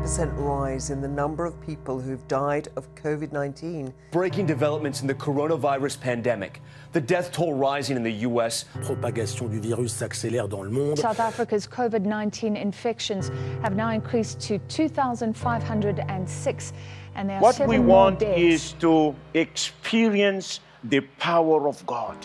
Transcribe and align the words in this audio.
50% 0.00 0.32
rise 0.38 0.90
in 0.90 1.00
the 1.02 1.08
number 1.08 1.44
of 1.44 1.60
people 1.60 2.00
who've 2.00 2.26
died 2.26 2.68
of 2.76 2.88
COVID 2.94 3.32
19. 3.32 3.92
Breaking 4.12 4.46
developments 4.46 5.02
in 5.02 5.06
the 5.06 5.12
coronavirus 5.14 6.00
pandemic. 6.00 6.62
The 6.92 7.02
death 7.02 7.32
toll 7.32 7.52
rising 7.54 7.96
in 7.96 8.02
the 8.02 8.12
U.S. 8.28 8.64
propagation 8.82 9.48
du 9.48 9.60
virus 9.60 9.92
s'accélère 9.92 10.48
dans 10.48 10.62
le 10.62 10.70
monde. 10.70 10.98
South 10.98 11.20
Africa's 11.20 11.66
COVID 11.66 12.06
19 12.06 12.56
infections 12.56 13.30
have 13.62 13.76
now 13.76 13.90
increased 13.90 14.40
to 14.40 14.58
2,506, 14.68 16.72
and 17.14 17.28
there 17.28 17.36
are 17.36 17.42
What 17.42 17.56
seven 17.56 17.68
we 17.68 17.78
want 17.78 18.20
deaths. 18.20 18.40
is 18.40 18.72
to 18.80 19.14
experience 19.34 20.60
the 20.84 21.00
power 21.18 21.68
of 21.68 21.84
God 21.84 22.16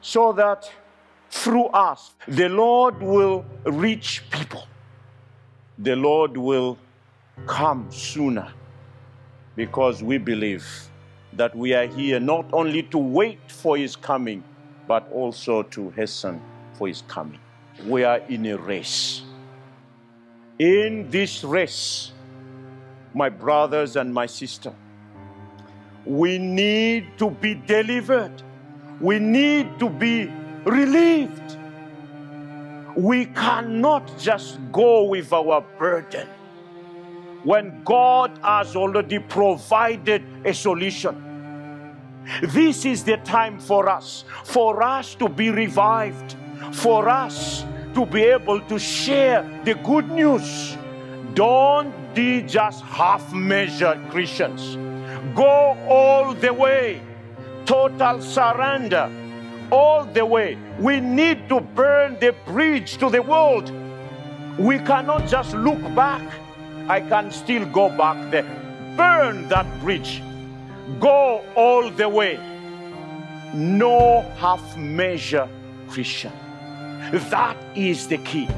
so 0.00 0.32
that 0.32 0.72
through 1.28 1.66
us, 1.66 2.14
the 2.26 2.48
Lord 2.48 2.98
will 3.02 3.44
reach 3.64 4.22
people. 4.30 4.64
The 5.82 5.96
Lord 5.96 6.36
will 6.36 6.76
come 7.46 7.90
sooner 7.90 8.52
because 9.56 10.02
we 10.02 10.18
believe 10.18 10.66
that 11.32 11.56
we 11.56 11.72
are 11.72 11.86
here 11.86 12.20
not 12.20 12.44
only 12.52 12.82
to 12.82 12.98
wait 12.98 13.40
for 13.50 13.78
His 13.78 13.96
coming, 13.96 14.44
but 14.86 15.10
also 15.10 15.62
to 15.62 15.88
hasten 15.92 16.42
for 16.74 16.86
His 16.86 17.02
coming. 17.08 17.38
We 17.86 18.04
are 18.04 18.18
in 18.28 18.44
a 18.44 18.58
race. 18.58 19.22
In 20.58 21.08
this 21.08 21.44
race, 21.44 22.12
my 23.14 23.30
brothers 23.30 23.96
and 23.96 24.12
my 24.12 24.26
sister, 24.26 24.74
we 26.04 26.36
need 26.36 27.06
to 27.16 27.30
be 27.30 27.54
delivered. 27.54 28.42
We 29.00 29.18
need 29.18 29.78
to 29.78 29.88
be 29.88 30.30
relieved. 30.66 31.56
We 32.96 33.26
cannot 33.26 34.18
just 34.18 34.58
go 34.72 35.04
with 35.04 35.32
our 35.32 35.64
burden 35.78 36.28
when 37.44 37.82
God 37.84 38.38
has 38.42 38.76
already 38.76 39.18
provided 39.18 40.24
a 40.44 40.52
solution. 40.52 41.26
This 42.42 42.84
is 42.84 43.02
the 43.04 43.16
time 43.18 43.58
for 43.58 43.88
us, 43.88 44.24
for 44.44 44.82
us 44.82 45.14
to 45.16 45.28
be 45.28 45.50
revived, 45.50 46.36
for 46.72 47.08
us 47.08 47.64
to 47.94 48.06
be 48.06 48.22
able 48.22 48.60
to 48.62 48.78
share 48.78 49.42
the 49.64 49.74
good 49.74 50.08
news. 50.10 50.76
Don't 51.34 51.92
be 52.14 52.42
just 52.42 52.84
half 52.84 53.32
measure 53.32 54.00
Christians. 54.10 54.76
Go 55.34 55.76
all 55.88 56.34
the 56.34 56.52
way, 56.52 57.00
total 57.64 58.20
surrender, 58.20 59.10
all 59.70 60.04
the 60.04 60.24
way. 60.24 60.56
We 60.78 61.00
need 61.00 61.48
to 61.48 61.60
burn 61.60 62.18
the 62.20 62.34
bridge 62.46 62.98
to 62.98 63.08
the 63.10 63.22
world. 63.22 63.72
We 64.58 64.78
cannot 64.78 65.28
just 65.28 65.54
look 65.54 65.80
back. 65.94 66.22
I 66.88 67.00
can 67.00 67.30
still 67.30 67.66
go 67.66 67.88
back 67.96 68.30
there. 68.30 68.44
Burn 68.96 69.48
that 69.48 69.66
bridge. 69.80 70.22
Go 70.98 71.44
all 71.54 71.90
the 71.90 72.08
way. 72.08 72.38
No 73.54 74.22
half 74.38 74.76
measure 74.76 75.48
Christian. 75.88 76.32
That 77.30 77.56
is 77.74 78.06
the 78.08 78.18
key. 78.18 78.48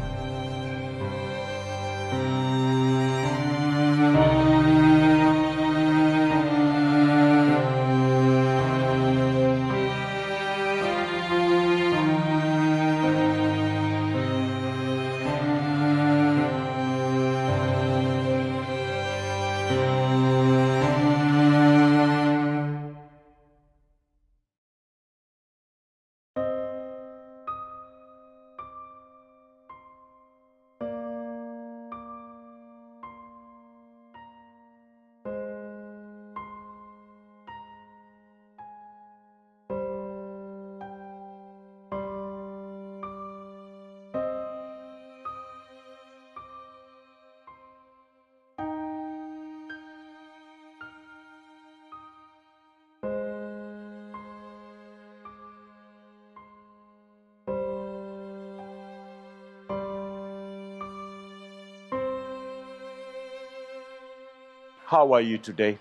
How 64.92 65.14
are 65.14 65.22
you 65.22 65.38
today? 65.38 65.78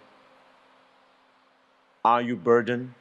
Are 2.06 2.22
you 2.22 2.38
burdened? 2.38 2.94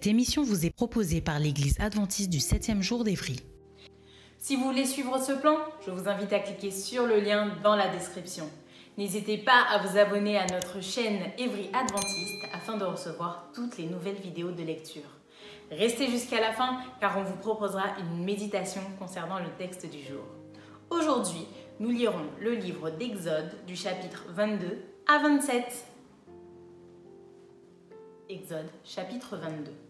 Cette 0.00 0.12
émission 0.12 0.42
vous 0.42 0.64
est 0.64 0.74
proposée 0.74 1.20
par 1.20 1.38
l'Église 1.38 1.78
adventiste 1.78 2.30
du 2.30 2.38
7e 2.38 2.80
jour 2.80 3.04
d'Évry. 3.04 3.38
Si 4.38 4.56
vous 4.56 4.64
voulez 4.64 4.86
suivre 4.86 5.18
ce 5.18 5.32
plan, 5.32 5.58
je 5.84 5.90
vous 5.90 6.08
invite 6.08 6.32
à 6.32 6.38
cliquer 6.38 6.70
sur 6.70 7.06
le 7.06 7.20
lien 7.20 7.54
dans 7.62 7.76
la 7.76 7.86
description. 7.88 8.48
N'hésitez 8.96 9.36
pas 9.36 9.62
à 9.68 9.82
vous 9.82 9.98
abonner 9.98 10.38
à 10.38 10.46
notre 10.46 10.80
chaîne 10.82 11.20
Evry 11.36 11.68
Adventiste 11.74 12.46
afin 12.54 12.78
de 12.78 12.84
recevoir 12.86 13.50
toutes 13.54 13.76
les 13.76 13.84
nouvelles 13.84 14.14
vidéos 14.14 14.52
de 14.52 14.62
lecture. 14.62 15.18
Restez 15.70 16.08
jusqu'à 16.08 16.40
la 16.40 16.54
fin 16.54 16.78
car 16.98 17.18
on 17.18 17.24
vous 17.24 17.36
proposera 17.36 17.98
une 17.98 18.24
méditation 18.24 18.80
concernant 18.98 19.38
le 19.38 19.50
texte 19.58 19.84
du 19.84 20.02
jour. 20.02 20.24
Aujourd'hui, 20.88 21.46
nous 21.78 21.90
lirons 21.90 22.24
le 22.40 22.54
livre 22.54 22.88
d'Exode 22.88 23.52
du 23.66 23.76
chapitre 23.76 24.24
22 24.30 24.78
à 25.06 25.18
27. 25.18 25.84
Exode 28.30 28.70
chapitre 28.82 29.36
22. 29.36 29.89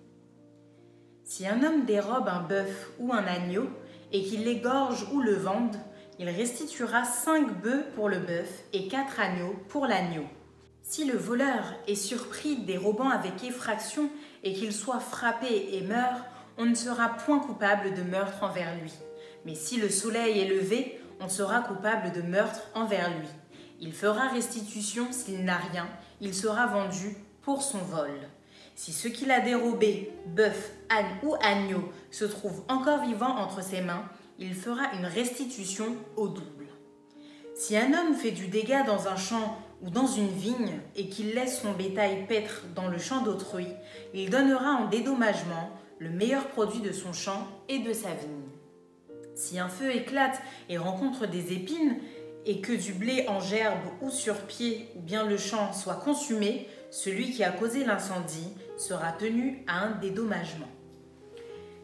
Si 1.25 1.47
un 1.47 1.63
homme 1.63 1.85
dérobe 1.85 2.29
un 2.29 2.41
bœuf 2.41 2.91
ou 2.99 3.13
un 3.13 3.25
agneau 3.25 3.69
et 4.13 4.23
qu'il 4.25 4.45
l'égorge 4.45 5.07
ou 5.13 5.21
le 5.21 5.35
vende, 5.35 5.77
il 6.19 6.29
restituera 6.29 7.05
cinq 7.05 7.63
bœufs 7.63 7.85
pour 7.95 8.09
le 8.09 8.19
bœuf 8.19 8.65
et 8.73 8.89
quatre 8.89 9.21
agneaux 9.21 9.55
pour 9.69 9.87
l'agneau. 9.87 10.27
Si 10.83 11.05
le 11.05 11.17
voleur 11.17 11.65
est 11.87 11.95
surpris 11.95 12.57
dérobant 12.57 13.11
avec 13.11 13.45
effraction 13.45 14.11
et 14.43 14.53
qu'il 14.53 14.73
soit 14.73 15.01
frappé 15.01 15.71
et 15.73 15.83
meurt, 15.83 16.25
on 16.59 16.67
ne 16.67 16.75
sera 16.75 17.11
point 17.11 17.39
coupable 17.39 17.95
de 17.95 18.03
meurtre 18.03 18.43
envers 18.43 18.77
lui. 18.77 18.93
Mais 19.47 19.55
si 19.55 19.79
le 19.79 19.89
soleil 19.89 20.41
est 20.41 20.49
levé, 20.49 21.01
on 21.21 21.29
sera 21.29 21.61
coupable 21.61 22.13
de 22.13 22.23
meurtre 22.23 22.63
envers 22.75 23.09
lui. 23.11 23.29
Il 23.81 23.93
fera 23.93 24.29
restitution 24.29 25.13
s'il 25.13 25.45
n'a 25.45 25.57
rien, 25.57 25.89
il 26.21 26.35
sera 26.35 26.67
vendu 26.67 27.17
pour 27.43 27.63
son 27.63 27.79
vol. 27.79 28.11
Si 28.83 28.95
ce 28.95 29.09
qu'il 29.09 29.31
a 29.31 29.41
dérobé, 29.41 30.11
bœuf, 30.25 30.73
âne 30.89 31.05
ou 31.23 31.35
agneau, 31.43 31.93
se 32.11 32.25
trouve 32.25 32.63
encore 32.67 33.05
vivant 33.05 33.37
entre 33.37 33.63
ses 33.63 33.83
mains, 33.83 34.07
il 34.39 34.55
fera 34.55 34.95
une 34.95 35.05
restitution 35.05 35.97
au 36.17 36.29
double. 36.29 36.67
Si 37.55 37.77
un 37.77 37.93
homme 37.93 38.15
fait 38.15 38.31
du 38.31 38.47
dégât 38.47 38.85
dans 38.85 39.07
un 39.07 39.17
champ 39.17 39.59
ou 39.83 39.91
dans 39.91 40.07
une 40.07 40.31
vigne, 40.31 40.81
et 40.97 41.11
qu'il 41.11 41.35
laisse 41.35 41.61
son 41.61 41.73
bétail 41.73 42.25
paître 42.27 42.65
dans 42.75 42.89
le 42.89 42.97
champ 42.97 43.21
d'autrui, 43.21 43.67
il 44.15 44.31
donnera 44.31 44.71
en 44.77 44.89
dédommagement 44.89 45.69
le 45.99 46.09
meilleur 46.09 46.47
produit 46.47 46.81
de 46.81 46.93
son 46.93 47.13
champ 47.13 47.47
et 47.69 47.81
de 47.81 47.93
sa 47.93 48.15
vigne. 48.15 48.49
Si 49.35 49.59
un 49.59 49.69
feu 49.69 49.95
éclate 49.95 50.41
et 50.71 50.79
rencontre 50.79 51.27
des 51.27 51.53
épines, 51.53 51.99
et 52.47 52.63
que 52.63 52.73
du 52.73 52.95
blé 52.95 53.27
en 53.29 53.41
gerbe 53.41 53.77
ou 54.01 54.11
sur 54.11 54.37
pied, 54.47 54.89
ou 54.97 55.01
bien 55.01 55.27
le 55.27 55.37
champ 55.37 55.75
soit 55.75 55.97
consumé, 55.97 56.67
celui 56.91 57.31
qui 57.31 57.45
a 57.45 57.51
causé 57.51 57.85
l'incendie 57.85 58.53
sera 58.77 59.13
tenu 59.13 59.65
à 59.67 59.85
un 59.85 59.91
dédommagement. 59.93 60.69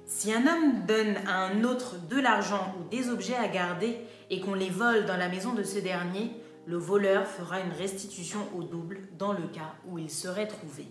Si 0.05 0.33
un 0.33 0.47
homme 0.47 0.87
donne 0.87 1.17
à 1.27 1.47
un 1.47 1.65
autre 1.65 1.97
de 2.09 2.21
l'argent 2.21 2.75
ou 2.79 2.89
des 2.89 3.09
objets 3.11 3.35
à 3.35 3.49
garder 3.49 3.99
et 4.31 4.41
qu'on 4.41 4.55
les 4.55 4.71
vole 4.71 5.05
dans 5.05 5.17
la 5.17 5.29
maison 5.29 5.53
de 5.53 5.65
ce 5.65 5.79
dernier, 5.79 6.31
le 6.67 6.77
voleur 6.77 7.27
fera 7.27 7.61
une 7.61 7.73
restitution 7.73 8.41
au 8.57 8.63
double 8.63 9.09
dans 9.19 9.33
le 9.33 9.47
cas 9.49 9.75
où 9.89 9.99
il 9.99 10.11
serait 10.11 10.49
trouvé. 10.49 10.87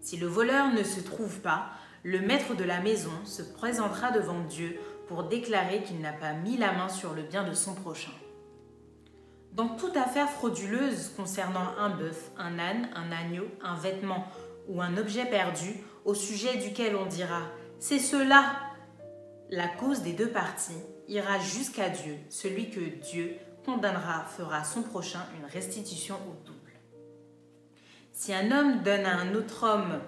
Si 0.00 0.16
le 0.16 0.26
voleur 0.26 0.72
ne 0.72 0.82
se 0.82 1.00
trouve 1.00 1.40
pas, 1.40 1.70
le 2.04 2.20
maître 2.20 2.54
de 2.54 2.64
la 2.64 2.80
maison 2.80 3.10
se 3.24 3.42
présentera 3.42 4.12
devant 4.12 4.40
Dieu 4.44 4.78
pour 5.08 5.24
déclarer 5.24 5.82
qu'il 5.82 6.00
n'a 6.00 6.12
pas 6.12 6.32
mis 6.32 6.56
la 6.56 6.72
main 6.72 6.88
sur 6.88 7.12
le 7.14 7.22
bien 7.22 7.42
de 7.42 7.54
son 7.54 7.74
prochain. 7.74 8.12
Dans 9.56 9.68
toute 9.68 9.96
affaire 9.96 10.28
frauduleuse 10.28 11.12
concernant 11.16 11.78
un 11.78 11.88
bœuf, 11.88 12.30
un 12.36 12.58
âne, 12.58 12.90
un 12.94 13.10
agneau, 13.10 13.46
un 13.62 13.74
vêtement 13.74 14.26
ou 14.68 14.82
un 14.82 14.98
objet 14.98 15.24
perdu, 15.24 15.76
au 16.04 16.12
sujet 16.12 16.58
duquel 16.58 16.94
on 16.94 17.06
dira 17.06 17.40
C'est 17.80 17.98
cela 17.98 18.52
La 19.48 19.66
cause 19.66 20.02
des 20.02 20.12
deux 20.12 20.28
parties 20.28 20.82
ira 21.08 21.38
jusqu'à 21.38 21.88
Dieu. 21.88 22.18
Celui 22.28 22.68
que 22.68 22.80
Dieu 22.80 23.34
condamnera 23.64 24.26
fera 24.26 24.62
son 24.62 24.82
prochain 24.82 25.24
une 25.38 25.46
restitution 25.46 26.16
au 26.16 26.44
double. 26.44 26.72
Si 28.12 28.34
un 28.34 28.50
homme 28.50 28.82
donne 28.82 29.06
à 29.06 29.16
un 29.16 29.34
autre 29.34 29.64
homme 29.64 30.00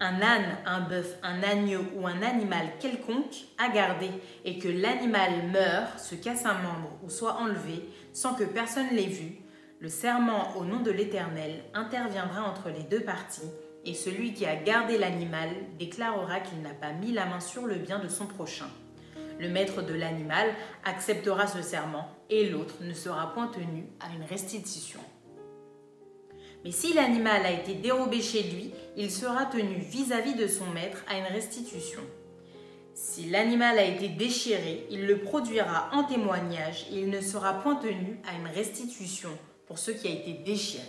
un 0.00 0.22
âne, 0.22 0.56
un 0.64 0.80
bœuf, 0.80 1.16
un 1.22 1.42
agneau 1.42 1.84
ou 1.94 2.06
un 2.06 2.22
animal 2.22 2.66
quelconque 2.80 3.46
à 3.58 3.68
garder 3.68 4.10
et 4.46 4.58
que 4.58 4.68
l'animal 4.68 5.48
meure, 5.52 5.98
se 5.98 6.14
casse 6.14 6.46
un 6.46 6.54
membre 6.54 6.98
ou 7.02 7.10
soit 7.10 7.34
enlevé 7.34 7.86
sans 8.12 8.34
que 8.34 8.44
personne 8.44 8.90
l'ait 8.92 9.06
vu, 9.06 9.40
le 9.80 9.88
serment 9.88 10.56
au 10.58 10.64
nom 10.64 10.80
de 10.80 10.90
l'Éternel 10.90 11.64
interviendra 11.72 12.42
entre 12.42 12.68
les 12.68 12.82
deux 12.84 13.00
parties 13.04 13.50
et 13.84 13.94
celui 13.94 14.34
qui 14.34 14.44
a 14.44 14.56
gardé 14.56 14.98
l'animal 14.98 15.48
déclarera 15.78 16.40
qu'il 16.40 16.60
n'a 16.60 16.74
pas 16.74 16.92
mis 16.92 17.12
la 17.12 17.24
main 17.26 17.40
sur 17.40 17.66
le 17.66 17.76
bien 17.76 17.98
de 17.98 18.08
son 18.08 18.26
prochain. 18.26 18.68
Le 19.38 19.48
maître 19.48 19.80
de 19.80 19.94
l'animal 19.94 20.48
acceptera 20.84 21.46
ce 21.46 21.62
serment 21.62 22.08
et 22.28 22.50
l'autre 22.50 22.74
ne 22.82 22.92
sera 22.92 23.32
point 23.32 23.48
tenu 23.48 23.86
à 24.00 24.14
une 24.14 24.24
restitution. 24.24 25.00
Mais 26.62 26.72
si 26.72 26.92
l'animal 26.92 27.46
a 27.46 27.52
été 27.52 27.72
dérobé 27.72 28.20
chez 28.20 28.42
lui, 28.42 28.70
il 28.98 29.10
sera 29.10 29.46
tenu 29.46 29.76
vis-à-vis 29.76 30.34
de 30.34 30.46
son 30.46 30.66
maître 30.66 31.02
à 31.08 31.16
une 31.16 31.32
restitution. 31.32 32.02
Si 32.94 33.30
l'animal 33.30 33.78
a 33.78 33.84
été 33.84 34.08
déchiré, 34.08 34.86
il 34.90 35.06
le 35.06 35.20
produira 35.20 35.88
en 35.92 36.04
témoignage 36.04 36.86
et 36.90 37.00
il 37.00 37.10
ne 37.10 37.20
sera 37.20 37.54
point 37.60 37.76
tenu 37.76 38.20
à 38.28 38.36
une 38.36 38.48
restitution 38.54 39.30
pour 39.66 39.78
ce 39.78 39.90
qui 39.90 40.08
a 40.08 40.10
été 40.10 40.32
déchiré. 40.32 40.84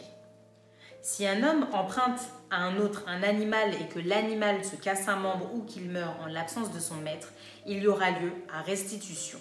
Si 1.03 1.25
un 1.25 1.41
homme 1.43 1.67
emprunte 1.71 2.19
à 2.51 2.57
un 2.57 2.77
autre 2.77 3.03
un 3.07 3.23
animal 3.23 3.73
et 3.73 3.87
que 3.87 3.99
l'animal 3.99 4.63
se 4.63 4.75
casse 4.75 5.07
un 5.07 5.15
membre 5.15 5.51
ou 5.55 5.63
qu'il 5.63 5.89
meurt 5.89 6.15
en 6.21 6.27
l'absence 6.27 6.71
de 6.71 6.79
son 6.79 6.95
maître, 6.95 7.31
il 7.65 7.81
y 7.81 7.87
aura 7.87 8.11
lieu 8.11 8.33
à 8.53 8.61
restitution. 8.61 9.39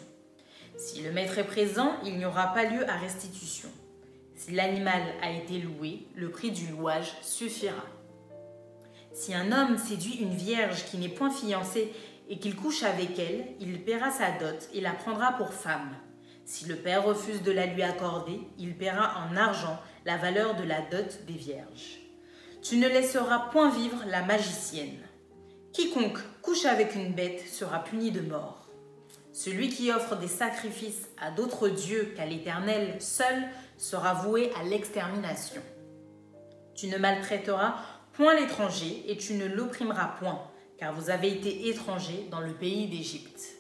Si 0.79 1.03
le 1.03 1.13
maître 1.13 1.39
est 1.39 1.47
présent, 1.47 1.97
il 2.05 2.17
n'y 2.17 2.25
aura 2.25 2.55
pas 2.55 2.65
lieu 2.65 2.89
à 2.89 2.97
restitution. 2.97 3.69
Si 4.35 4.53
l'animal 4.53 5.03
a 5.23 5.31
été 5.31 5.59
loué, 5.59 6.07
le 6.15 6.31
prix 6.31 6.51
du 6.51 6.69
louage 6.69 7.13
suffira. 7.21 7.85
Si 9.13 9.35
un 9.35 9.53
homme 9.53 9.77
séduit 9.77 10.15
une 10.15 10.35
vierge 10.35 10.87
qui 10.87 10.97
n'est 10.97 11.09
point 11.11 11.31
fiancée 11.31 11.93
et 12.31 12.39
qu'il 12.39 12.57
couche 12.57 12.85
avec 12.85 13.19
elle, 13.19 13.49
il 13.61 13.85
paiera 13.85 14.11
sa 14.11 14.31
dot 14.31 14.69
et 14.73 14.81
la 14.81 14.93
prendra 14.93 15.33
pour 15.33 15.53
femme. 15.53 15.97
Si 16.45 16.65
le 16.65 16.77
père 16.77 17.05
refuse 17.05 17.43
de 17.43 17.53
la 17.53 17.67
lui 17.67 17.83
accorder, 17.83 18.41
il 18.57 18.77
paiera 18.77 19.19
en 19.19 19.37
argent 19.37 19.79
la 20.07 20.17
valeur 20.17 20.55
de 20.55 20.63
la 20.63 20.81
dot 20.81 21.27
des 21.27 21.35
vierges. 21.35 21.99
Tu 22.63 22.77
ne 22.77 22.89
laisseras 22.89 23.51
point 23.51 23.71
vivre 23.71 24.05
la 24.07 24.23
magicienne. 24.23 24.99
Quiconque 25.73 26.21
couche 26.41 26.67
avec 26.67 26.95
une 26.95 27.13
bête 27.13 27.41
sera 27.49 27.83
puni 27.83 28.13
de 28.13 28.21
mort. 28.21 28.69
Celui 29.33 29.69
qui 29.69 29.91
offre 29.91 30.17
des 30.17 30.29
sacrifices 30.29 31.09
à 31.21 31.31
d'autres 31.31 31.69
dieux 31.69 32.13
qu'à 32.17 32.27
l'Éternel 32.27 32.97
seul 33.01 33.45
sera 33.77 34.15
voué 34.15 34.51
à 34.61 34.65
l'extermination. 34.65 35.63
Tu 36.75 36.89
ne 36.89 36.99
maltraiteras 36.99 37.77
point 38.13 38.35
l'étranger 38.35 39.05
et 39.09 39.17
tu 39.17 39.35
ne 39.35 39.47
l'opprimeras 39.47 40.17
point, 40.19 40.50
car 40.81 40.95
vous 40.95 41.11
avez 41.11 41.29
été 41.29 41.69
étrangers 41.69 42.27
dans 42.31 42.41
le 42.41 42.55
pays 42.55 42.89
d'Égypte. 42.89 43.57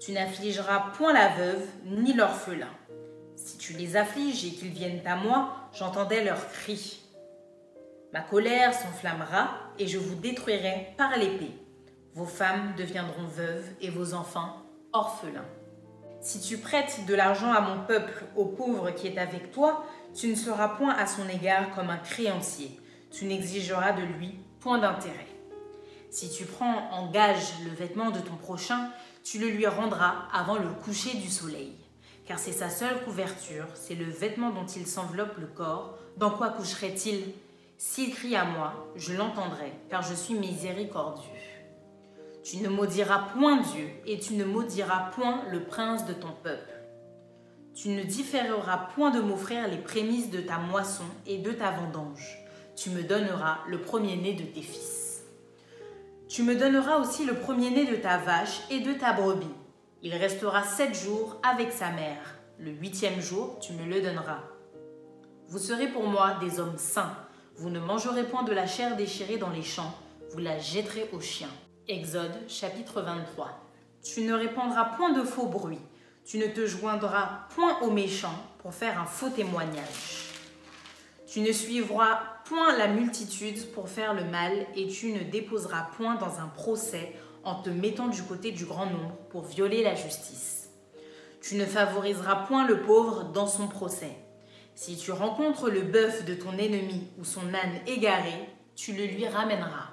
Tu 0.00 0.12
n'affligeras 0.12 0.92
point 0.96 1.12
la 1.12 1.28
veuve 1.28 1.66
ni 1.84 2.14
l'orphelin. 2.14 2.70
Si 3.36 3.58
tu 3.58 3.74
les 3.74 3.96
affliges 3.96 4.46
et 4.46 4.50
qu'ils 4.50 4.70
viennent 4.70 5.06
à 5.06 5.16
moi, 5.16 5.68
j'entendrai 5.74 6.24
leurs 6.24 6.50
cris. 6.50 7.02
Ma 8.14 8.22
colère 8.22 8.72
s'enflammera 8.72 9.50
et 9.78 9.86
je 9.86 9.98
vous 9.98 10.14
détruirai 10.14 10.94
par 10.96 11.16
l'épée. 11.18 11.52
Vos 12.14 12.24
femmes 12.24 12.74
deviendront 12.76 13.26
veuves 13.26 13.68
et 13.82 13.90
vos 13.90 14.14
enfants 14.14 14.62
orphelins. 14.92 15.46
Si 16.22 16.40
tu 16.40 16.58
prêtes 16.58 17.04
de 17.06 17.14
l'argent 17.14 17.52
à 17.52 17.60
mon 17.60 17.84
peuple, 17.84 18.24
au 18.36 18.46
pauvre 18.46 18.90
qui 18.90 19.06
est 19.06 19.18
avec 19.18 19.52
toi, 19.52 19.84
tu 20.14 20.28
ne 20.28 20.34
seras 20.34 20.68
point 20.68 20.94
à 20.94 21.06
son 21.06 21.28
égard 21.28 21.70
comme 21.74 21.90
un 21.90 21.98
créancier. 21.98 22.80
Tu 23.10 23.26
n'exigeras 23.26 23.92
de 23.92 24.02
lui 24.02 24.34
point 24.58 24.78
d'intérêt. 24.78 25.29
Si 26.10 26.28
tu 26.28 26.44
prends 26.44 26.90
en 26.90 27.08
gage 27.10 27.60
le 27.64 27.70
vêtement 27.70 28.10
de 28.10 28.18
ton 28.18 28.34
prochain, 28.34 28.90
tu 29.22 29.38
le 29.38 29.48
lui 29.48 29.66
rendras 29.66 30.26
avant 30.32 30.56
le 30.56 30.68
coucher 30.84 31.16
du 31.16 31.28
soleil. 31.28 31.72
Car 32.26 32.38
c'est 32.38 32.52
sa 32.52 32.68
seule 32.68 33.02
couverture, 33.04 33.66
c'est 33.74 33.94
le 33.94 34.06
vêtement 34.06 34.50
dont 34.50 34.66
il 34.66 34.88
s'enveloppe 34.88 35.38
le 35.38 35.46
corps. 35.46 35.98
Dans 36.16 36.30
quoi 36.30 36.48
coucherait-il? 36.48 37.32
S'il 37.78 38.12
crie 38.12 38.34
à 38.34 38.44
moi, 38.44 38.92
je 38.96 39.14
l'entendrai, 39.14 39.72
car 39.88 40.02
je 40.02 40.14
suis 40.14 40.34
miséricordieux. 40.34 41.30
Tu 42.42 42.56
ne 42.56 42.68
maudiras 42.68 43.28
point 43.32 43.60
Dieu, 43.60 43.88
et 44.04 44.18
tu 44.18 44.34
ne 44.34 44.44
maudiras 44.44 45.10
point 45.12 45.42
le 45.50 45.62
prince 45.62 46.06
de 46.06 46.12
ton 46.12 46.32
peuple. 46.42 46.72
Tu 47.74 47.90
ne 47.90 48.02
différeras 48.02 48.88
point 48.94 49.10
de 49.10 49.20
m'offrir 49.20 49.68
les 49.68 49.78
prémices 49.78 50.30
de 50.30 50.40
ta 50.40 50.58
moisson 50.58 51.04
et 51.26 51.38
de 51.38 51.52
ta 51.52 51.70
vendange. 51.70 52.38
Tu 52.76 52.90
me 52.90 53.02
donneras 53.02 53.58
le 53.68 53.80
premier-né 53.80 54.34
de 54.34 54.44
tes 54.44 54.62
fils. 54.62 54.99
Tu 56.30 56.44
me 56.44 56.54
donneras 56.54 56.98
aussi 56.98 57.24
le 57.24 57.34
premier-né 57.34 57.86
de 57.86 57.96
ta 57.96 58.16
vache 58.18 58.60
et 58.70 58.78
de 58.78 58.92
ta 58.92 59.12
brebis. 59.12 59.48
Il 60.00 60.14
restera 60.14 60.62
sept 60.62 60.94
jours 60.94 61.40
avec 61.42 61.72
sa 61.72 61.90
mère. 61.90 62.38
Le 62.56 62.70
huitième 62.70 63.20
jour, 63.20 63.58
tu 63.60 63.72
me 63.72 63.84
le 63.84 64.00
donneras. 64.00 64.38
Vous 65.48 65.58
serez 65.58 65.88
pour 65.88 66.06
moi 66.06 66.36
des 66.40 66.60
hommes 66.60 66.78
saints. 66.78 67.16
Vous 67.56 67.68
ne 67.68 67.80
mangerez 67.80 68.22
point 68.22 68.44
de 68.44 68.52
la 68.52 68.68
chair 68.68 68.96
déchirée 68.96 69.38
dans 69.38 69.50
les 69.50 69.64
champs. 69.64 69.92
Vous 70.30 70.38
la 70.38 70.56
jetterez 70.60 71.10
aux 71.12 71.20
chiens. 71.20 71.50
Exode 71.88 72.38
chapitre 72.46 73.02
23. 73.02 73.48
Tu 74.00 74.20
ne 74.22 74.32
répandras 74.32 74.84
point 74.96 75.12
de 75.12 75.24
faux 75.24 75.46
bruits, 75.46 75.82
tu 76.24 76.38
ne 76.38 76.46
te 76.46 76.64
joindras 76.64 77.48
point 77.56 77.80
aux 77.80 77.90
méchants 77.90 78.40
pour 78.60 78.72
faire 78.72 79.00
un 79.00 79.04
faux 79.04 79.30
témoignage. 79.30 80.29
Tu 81.32 81.42
ne 81.42 81.52
suivras 81.52 82.22
point 82.44 82.76
la 82.76 82.88
multitude 82.88 83.70
pour 83.70 83.88
faire 83.88 84.14
le 84.14 84.24
mal, 84.24 84.66
et 84.74 84.88
tu 84.88 85.12
ne 85.12 85.22
déposeras 85.22 85.86
point 85.96 86.16
dans 86.16 86.40
un 86.40 86.48
procès 86.48 87.12
en 87.44 87.62
te 87.62 87.70
mettant 87.70 88.08
du 88.08 88.20
côté 88.24 88.50
du 88.50 88.64
grand 88.64 88.86
nombre 88.86 89.16
pour 89.30 89.44
violer 89.44 89.84
la 89.84 89.94
justice. 89.94 90.70
Tu 91.40 91.54
ne 91.54 91.64
favoriseras 91.64 92.46
point 92.46 92.66
le 92.66 92.80
pauvre 92.80 93.30
dans 93.32 93.46
son 93.46 93.68
procès. 93.68 94.10
Si 94.74 94.96
tu 94.96 95.12
rencontres 95.12 95.70
le 95.70 95.82
bœuf 95.82 96.24
de 96.24 96.34
ton 96.34 96.58
ennemi 96.58 97.06
ou 97.16 97.24
son 97.24 97.54
âne 97.54 97.80
égaré, 97.86 98.34
tu 98.74 98.92
le 98.92 99.04
lui 99.04 99.28
ramèneras. 99.28 99.90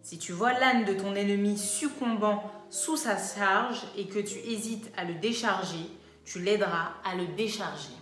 Si 0.00 0.16
tu 0.18 0.32
vois 0.32 0.58
l'âne 0.58 0.86
de 0.86 0.94
ton 0.94 1.14
ennemi 1.14 1.58
succombant 1.58 2.50
sous 2.70 2.96
sa 2.96 3.18
charge 3.18 3.82
et 3.98 4.06
que 4.06 4.20
tu 4.20 4.38
hésites 4.38 4.90
à 4.96 5.04
le 5.04 5.16
décharger, 5.16 5.90
tu 6.24 6.40
l'aideras 6.40 6.94
à 7.04 7.14
le 7.14 7.26
décharger. 7.36 7.92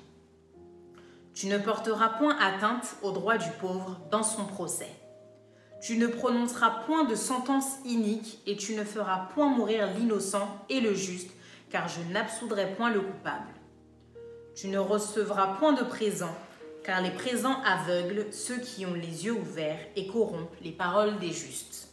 Tu 1.34 1.48
ne 1.48 1.58
porteras 1.58 2.10
point 2.10 2.36
atteinte 2.38 2.96
aux 3.02 3.10
droits 3.10 3.38
du 3.38 3.50
pauvre 3.60 3.98
dans 4.12 4.22
son 4.22 4.44
procès. 4.44 4.90
Tu 5.82 5.98
ne 5.98 6.06
prononceras 6.06 6.84
point 6.86 7.02
de 7.04 7.16
sentence 7.16 7.78
inique 7.84 8.38
et 8.46 8.56
tu 8.56 8.76
ne 8.76 8.84
feras 8.84 9.28
point 9.34 9.48
mourir 9.48 9.88
l'innocent 9.98 10.48
et 10.68 10.80
le 10.80 10.94
juste, 10.94 11.30
car 11.70 11.88
je 11.88 12.00
n'absoudrai 12.12 12.74
point 12.76 12.90
le 12.90 13.00
coupable. 13.00 13.52
Tu 14.54 14.68
ne 14.68 14.78
recevras 14.78 15.56
point 15.58 15.72
de 15.72 15.82
présent, 15.82 16.34
car 16.84 17.02
les 17.02 17.10
présents 17.10 17.60
aveuglent 17.64 18.32
ceux 18.32 18.58
qui 18.58 18.86
ont 18.86 18.94
les 18.94 19.26
yeux 19.26 19.34
ouverts 19.34 19.80
et 19.96 20.06
corrompent 20.06 20.56
les 20.62 20.70
paroles 20.70 21.18
des 21.18 21.32
justes. 21.32 21.88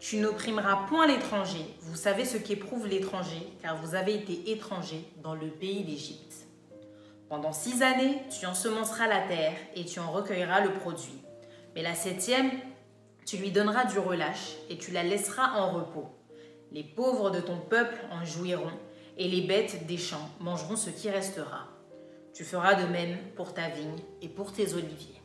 Tu 0.00 0.16
n'opprimeras 0.16 0.86
point 0.88 1.06
l'étranger. 1.06 1.66
Vous 1.82 1.96
savez 1.96 2.24
ce 2.24 2.38
qu'éprouve 2.38 2.86
l'étranger, 2.86 3.46
car 3.60 3.76
vous 3.76 3.94
avez 3.94 4.14
été 4.14 4.50
étranger 4.52 5.04
dans 5.22 5.34
le 5.34 5.48
pays 5.48 5.84
d'Égypte. 5.84 6.33
Pendant 7.34 7.52
six 7.52 7.82
années, 7.82 8.22
tu 8.30 8.46
ensemenceras 8.46 9.08
la 9.08 9.22
terre 9.22 9.56
et 9.74 9.84
tu 9.84 9.98
en 9.98 10.12
recueilleras 10.12 10.60
le 10.60 10.72
produit. 10.72 11.20
Mais 11.74 11.82
la 11.82 11.96
septième, 11.96 12.48
tu 13.26 13.38
lui 13.38 13.50
donneras 13.50 13.86
du 13.86 13.98
relâche 13.98 14.54
et 14.70 14.78
tu 14.78 14.92
la 14.92 15.02
laisseras 15.02 15.58
en 15.58 15.72
repos. 15.72 16.06
Les 16.70 16.84
pauvres 16.84 17.32
de 17.32 17.40
ton 17.40 17.58
peuple 17.58 17.98
en 18.12 18.24
jouiront 18.24 18.70
et 19.18 19.26
les 19.26 19.40
bêtes 19.40 19.84
des 19.88 19.96
champs 19.96 20.30
mangeront 20.38 20.76
ce 20.76 20.90
qui 20.90 21.10
restera. 21.10 21.66
Tu 22.32 22.44
feras 22.44 22.74
de 22.74 22.86
même 22.86 23.18
pour 23.34 23.52
ta 23.52 23.68
vigne 23.68 23.98
et 24.22 24.28
pour 24.28 24.52
tes 24.52 24.72
oliviers. 24.74 25.20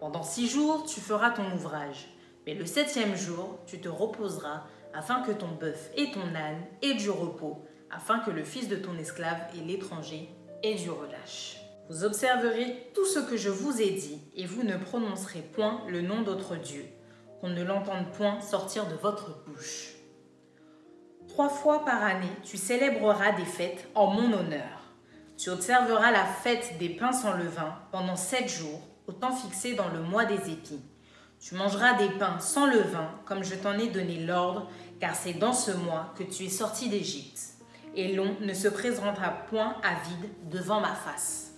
Pendant 0.00 0.22
six 0.22 0.46
jours, 0.46 0.84
tu 0.84 1.00
feras 1.00 1.30
ton 1.30 1.50
ouvrage, 1.54 2.06
mais 2.44 2.52
le 2.52 2.66
septième 2.66 3.16
jour, 3.16 3.58
tu 3.64 3.80
te 3.80 3.88
reposeras 3.88 4.64
afin 4.92 5.22
que 5.22 5.32
ton 5.32 5.48
bœuf 5.58 5.88
et 5.96 6.10
ton 6.10 6.34
âne 6.34 6.66
aient 6.82 6.96
du 6.96 7.08
repos, 7.08 7.64
afin 7.90 8.18
que 8.18 8.30
le 8.30 8.44
fils 8.44 8.68
de 8.68 8.76
ton 8.76 8.98
esclave 8.98 9.40
et 9.56 9.64
l'étranger 9.64 10.28
aient 10.62 10.74
du 10.74 10.90
relâche. 10.90 11.56
Vous 11.88 12.04
observerez 12.04 12.90
tout 12.94 13.06
ce 13.06 13.18
que 13.18 13.36
je 13.36 13.48
vous 13.48 13.80
ai 13.80 13.90
dit, 13.90 14.20
et 14.36 14.44
vous 14.44 14.62
ne 14.62 14.76
prononcerez 14.76 15.40
point 15.40 15.82
le 15.88 16.02
nom 16.02 16.22
d'autre 16.22 16.56
Dieu, 16.56 16.84
qu'on 17.40 17.48
ne 17.48 17.62
l'entende 17.62 18.12
point 18.12 18.40
sortir 18.40 18.86
de 18.86 18.94
votre 18.94 19.44
bouche. 19.44 19.94
Trois 21.28 21.48
fois 21.48 21.84
par 21.84 22.02
année, 22.02 22.26
tu 22.42 22.56
célébreras 22.56 23.32
des 23.32 23.44
fêtes 23.44 23.88
en 23.94 24.08
mon 24.08 24.32
honneur. 24.32 24.78
Tu 25.36 25.50
observeras 25.50 26.10
la 26.10 26.24
fête 26.24 26.78
des 26.78 26.88
pains 26.88 27.12
sans 27.12 27.34
levain 27.34 27.76
pendant 27.92 28.16
sept 28.16 28.48
jours, 28.48 28.80
au 29.06 29.12
temps 29.12 29.34
fixé 29.34 29.74
dans 29.74 29.88
le 29.88 30.00
mois 30.00 30.24
des 30.24 30.50
épis. 30.50 30.82
Tu 31.40 31.54
mangeras 31.54 31.94
des 31.94 32.10
pains 32.18 32.40
sans 32.40 32.66
levain, 32.66 33.10
comme 33.24 33.44
je 33.44 33.54
t'en 33.54 33.78
ai 33.78 33.88
donné 33.88 34.26
l'ordre, 34.26 34.68
car 35.00 35.14
c'est 35.14 35.34
dans 35.34 35.52
ce 35.52 35.70
mois 35.70 36.12
que 36.18 36.24
tu 36.24 36.44
es 36.44 36.48
sorti 36.48 36.88
d'Égypte. 36.88 37.57
Et 37.98 38.14
l'on 38.14 38.36
ne 38.40 38.54
se 38.54 38.68
présentera 38.68 39.28
point 39.50 39.74
à 39.82 39.94
vide 40.08 40.30
devant 40.52 40.80
ma 40.80 40.94
face. 40.94 41.52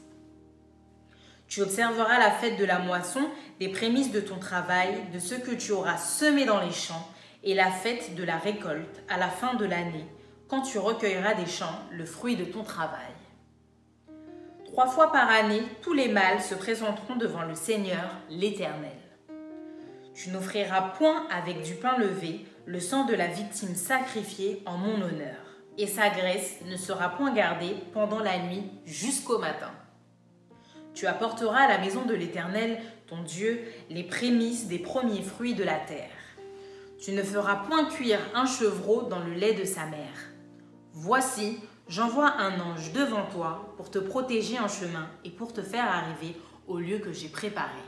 Tu 1.49 1.61
observeras 1.61 2.19
la 2.19 2.31
fête 2.31 2.59
de 2.59 2.65
la 2.65 2.79
moisson, 2.79 3.29
des 3.59 3.69
prémices 3.69 4.11
de 4.11 4.21
ton 4.21 4.39
travail, 4.39 5.03
de 5.13 5.19
ce 5.19 5.35
que 5.35 5.51
tu 5.51 5.73
auras 5.73 5.99
semé 5.99 6.47
dans 6.47 6.63
les 6.63 6.73
champs, 6.73 7.07
et 7.45 7.53
la 7.53 7.71
fête 7.71 8.15
de 8.15 8.25
la 8.25 8.39
récolte 8.39 9.03
à 9.11 9.19
la 9.19 9.29
fin 9.29 9.53
de 9.53 9.67
l'année, 9.67 10.07
quand 10.49 10.63
tu 10.63 10.79
recueilleras 10.79 11.35
des 11.35 11.45
champs 11.45 11.79
le 11.91 12.07
fruit 12.07 12.37
de 12.37 12.45
ton 12.47 12.63
travail. 12.63 13.13
Trois 14.65 14.87
fois 14.87 15.13
par 15.13 15.29
année, 15.29 15.63
tous 15.83 15.93
les 15.93 16.09
mâles 16.09 16.41
se 16.41 16.55
présenteront 16.55 17.17
devant 17.17 17.43
le 17.43 17.55
Seigneur, 17.55 18.17
l'Éternel. 18.31 18.97
Tu 20.15 20.31
n'offriras 20.31 20.95
point 20.97 21.27
avec 21.31 21.61
du 21.65 21.75
pain 21.75 21.99
levé 21.99 22.47
le 22.65 22.81
sang 22.81 23.05
de 23.05 23.15
la 23.15 23.27
victime 23.27 23.75
sacrifiée 23.75 24.63
en 24.65 24.79
mon 24.79 25.03
honneur, 25.03 25.50
et 25.81 25.87
sa 25.87 26.11
graisse 26.11 26.59
ne 26.67 26.77
sera 26.77 27.09
point 27.09 27.33
gardée 27.33 27.75
pendant 27.95 28.19
la 28.21 28.39
nuit 28.39 28.65
jusqu'au 28.85 29.39
matin. 29.39 29.71
Tu 30.93 31.07
apporteras 31.07 31.63
à 31.63 31.69
la 31.69 31.79
maison 31.79 32.05
de 32.05 32.13
l'Éternel, 32.13 32.83
ton 33.07 33.23
Dieu, 33.23 33.65
les 33.89 34.03
prémices 34.03 34.67
des 34.67 34.79
premiers 34.79 35.23
fruits 35.23 35.55
de 35.55 35.65
la 35.65 35.77
terre. 35.77 36.11
Tu 37.03 37.13
ne 37.13 37.23
feras 37.23 37.57
point 37.57 37.87
cuire 37.87 38.21
un 38.35 38.45
chevreau 38.45 39.03
dans 39.03 39.21
le 39.21 39.33
lait 39.33 39.55
de 39.55 39.65
sa 39.65 39.87
mère. 39.87 40.29
Voici, 40.93 41.59
j'envoie 41.89 42.35
un 42.37 42.61
ange 42.61 42.93
devant 42.93 43.25
toi 43.33 43.73
pour 43.79 43.91
te 43.91 43.99
protéger 43.99 44.61
en 44.61 44.69
chemin 44.69 45.09
et 45.25 45.31
pour 45.31 45.55
te 45.55 45.63
faire 45.63 45.87
arriver 45.87 46.37
au 46.69 46.79
lieu 46.79 46.99
que 46.99 47.15
j'ai 47.15 47.29
préparé. 47.29 47.81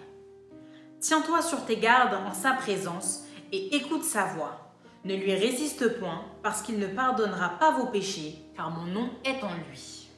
Tiens-toi 0.99 1.43
sur 1.43 1.67
tes 1.67 1.77
gardes 1.77 2.15
en 2.15 2.33
sa 2.33 2.53
présence 2.53 3.25
et 3.53 3.77
écoute 3.77 4.05
sa 4.05 4.25
voix. 4.25 4.72
Ne 5.05 5.17
lui 5.17 5.35
résiste 5.35 5.99
point, 5.99 6.25
parce 6.43 6.63
qu'il 6.63 6.79
ne 6.79 6.87
pardonnera 6.87 7.59
pas 7.59 7.73
vos 7.73 7.87
péchés, 7.87 8.37
car 8.55 8.71
mon 8.71 8.85
nom 8.85 9.11
est 9.25 9.43
en 9.43 9.53
lui. 9.69 10.09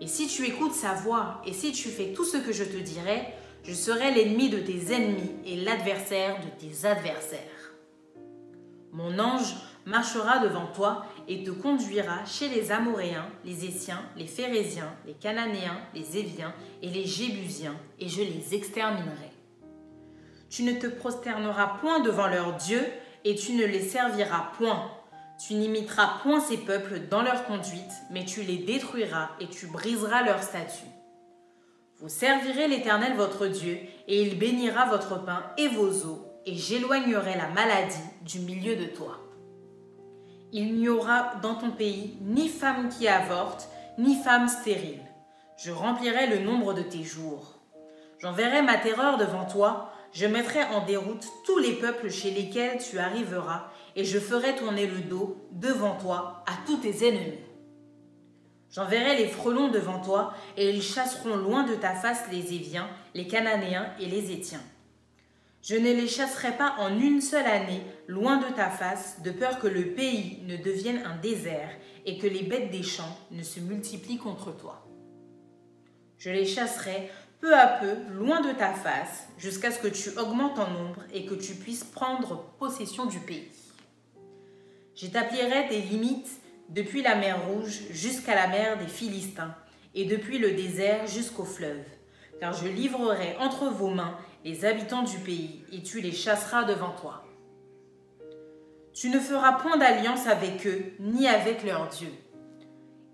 Et 0.00 0.06
si 0.06 0.26
tu 0.26 0.46
écoutes 0.46 0.74
sa 0.74 0.92
voix, 0.92 1.40
et 1.46 1.52
si 1.52 1.72
tu 1.72 1.88
fais 1.88 2.12
tout 2.12 2.24
ce 2.24 2.36
que 2.36 2.52
je 2.52 2.64
te 2.64 2.76
dirai, 2.76 3.32
je 3.62 3.72
serai 3.72 4.12
l'ennemi 4.12 4.50
de 4.50 4.58
tes 4.58 4.92
ennemis 4.92 5.32
et 5.46 5.56
l'adversaire 5.56 6.36
de 6.40 6.48
tes 6.60 6.86
adversaires. 6.86 7.40
Mon 8.92 9.18
ange 9.18 9.54
marchera 9.86 10.38
devant 10.38 10.66
toi 10.66 11.06
et 11.26 11.42
te 11.42 11.50
conduira 11.50 12.24
chez 12.26 12.48
les 12.48 12.72
Amoréens, 12.72 13.28
les 13.44 13.64
Essiens, 13.64 14.02
les 14.16 14.26
Phérésiens, 14.26 14.94
les 15.06 15.14
Cananéens, 15.14 15.80
les 15.94 16.18
Éviens 16.18 16.54
et 16.82 16.88
les 16.88 17.06
Jébusiens, 17.06 17.76
et 17.98 18.08
je 18.08 18.20
les 18.20 18.54
exterminerai. 18.54 19.32
Tu 20.50 20.62
ne 20.62 20.72
te 20.72 20.86
prosterneras 20.86 21.78
point 21.80 22.00
devant 22.00 22.28
leurs 22.28 22.54
dieux, 22.56 22.86
et 23.24 23.34
tu 23.34 23.54
ne 23.54 23.64
les 23.64 23.82
serviras 23.82 24.52
point. 24.58 24.90
Tu 25.38 25.54
n'imiteras 25.54 26.18
point 26.22 26.40
ces 26.40 26.58
peuples 26.58 27.08
dans 27.10 27.22
leur 27.22 27.44
conduite, 27.44 27.92
mais 28.10 28.24
tu 28.24 28.42
les 28.42 28.58
détruiras 28.58 29.30
et 29.40 29.48
tu 29.48 29.66
briseras 29.66 30.22
leurs 30.22 30.42
statuts. 30.42 30.84
Vous 32.00 32.08
servirez 32.08 32.68
l'Éternel 32.68 33.14
votre 33.14 33.46
Dieu, 33.46 33.78
et 34.08 34.22
il 34.22 34.38
bénira 34.38 34.86
votre 34.86 35.24
pain 35.24 35.44
et 35.56 35.68
vos 35.68 36.06
eaux, 36.06 36.24
et 36.44 36.54
j'éloignerai 36.54 37.36
la 37.36 37.48
maladie 37.48 37.96
du 38.22 38.40
milieu 38.40 38.76
de 38.76 38.84
toi. 38.84 39.18
Il 40.52 40.74
n'y 40.74 40.88
aura 40.88 41.34
dans 41.42 41.54
ton 41.54 41.70
pays 41.70 42.16
ni 42.20 42.48
femme 42.48 42.88
qui 42.88 43.08
avorte, 43.08 43.68
ni 43.98 44.16
femme 44.16 44.48
stérile. 44.48 45.00
Je 45.56 45.72
remplirai 45.72 46.26
le 46.26 46.44
nombre 46.44 46.74
de 46.74 46.82
tes 46.82 47.04
jours. 47.04 47.54
J'enverrai 48.18 48.62
ma 48.62 48.76
terreur 48.76 49.16
devant 49.16 49.46
toi, 49.46 49.90
je 50.14 50.26
mettrai 50.26 50.62
en 50.62 50.86
déroute 50.86 51.26
tous 51.44 51.58
les 51.58 51.72
peuples 51.72 52.08
chez 52.08 52.30
lesquels 52.30 52.78
tu 52.78 52.98
arriveras, 52.98 53.70
et 53.96 54.04
je 54.04 54.18
ferai 54.18 54.54
tourner 54.54 54.86
le 54.86 55.00
dos 55.00 55.36
devant 55.50 55.96
toi 55.96 56.44
à 56.46 56.52
tous 56.66 56.76
tes 56.76 57.08
ennemis. 57.08 57.38
J'enverrai 58.70 59.16
les 59.16 59.26
frelons 59.26 59.68
devant 59.68 60.00
toi, 60.00 60.32
et 60.56 60.70
ils 60.70 60.82
chasseront 60.82 61.36
loin 61.36 61.64
de 61.64 61.74
ta 61.74 61.94
face 61.94 62.22
les 62.30 62.54
Éviens, 62.54 62.88
les 63.14 63.26
Cananéens 63.26 63.92
et 64.00 64.06
les 64.06 64.30
Étiens. 64.30 64.62
Je 65.62 65.74
ne 65.76 65.92
les 65.92 66.08
chasserai 66.08 66.56
pas 66.56 66.76
en 66.78 66.96
une 67.00 67.20
seule 67.20 67.46
année, 67.46 67.82
loin 68.06 68.36
de 68.36 68.54
ta 68.54 68.70
face, 68.70 69.20
de 69.22 69.32
peur 69.32 69.58
que 69.58 69.66
le 69.66 69.94
pays 69.94 70.42
ne 70.46 70.56
devienne 70.56 71.02
un 71.04 71.16
désert 71.16 71.70
et 72.06 72.18
que 72.18 72.26
les 72.26 72.42
bêtes 72.42 72.70
des 72.70 72.82
champs 72.82 73.18
ne 73.32 73.42
se 73.42 73.60
multiplient 73.60 74.18
contre 74.18 74.56
toi. 74.56 74.86
Je 76.18 76.30
les 76.30 76.46
chasserai 76.46 77.10
peu 77.44 77.54
à 77.54 77.66
peu, 77.66 77.94
loin 78.14 78.40
de 78.40 78.52
ta 78.52 78.72
face, 78.72 79.28
jusqu'à 79.36 79.70
ce 79.70 79.78
que 79.78 79.88
tu 79.88 80.18
augmentes 80.18 80.58
en 80.58 80.70
nombre 80.70 81.02
et 81.12 81.26
que 81.26 81.34
tu 81.34 81.52
puisses 81.52 81.84
prendre 81.84 82.42
possession 82.58 83.04
du 83.04 83.18
pays. 83.18 83.50
J'établirai 84.94 85.68
des 85.68 85.82
limites 85.82 86.40
depuis 86.70 87.02
la 87.02 87.16
mer 87.16 87.46
Rouge 87.46 87.82
jusqu'à 87.90 88.34
la 88.34 88.46
mer 88.46 88.78
des 88.78 88.86
Philistins, 88.86 89.54
et 89.94 90.06
depuis 90.06 90.38
le 90.38 90.52
désert 90.52 91.06
jusqu'au 91.06 91.44
fleuve, 91.44 91.84
car 92.40 92.54
je 92.54 92.66
livrerai 92.66 93.36
entre 93.38 93.66
vos 93.66 93.90
mains 93.90 94.16
les 94.42 94.64
habitants 94.64 95.02
du 95.02 95.18
pays, 95.18 95.66
et 95.70 95.82
tu 95.82 96.00
les 96.00 96.12
chasseras 96.12 96.64
devant 96.64 96.92
toi. 96.92 97.26
Tu 98.94 99.10
ne 99.10 99.20
feras 99.20 99.52
point 99.52 99.76
d'alliance 99.76 100.26
avec 100.28 100.66
eux, 100.66 100.94
ni 100.98 101.28
avec 101.28 101.62
leurs 101.62 101.88
dieux. 101.88 102.14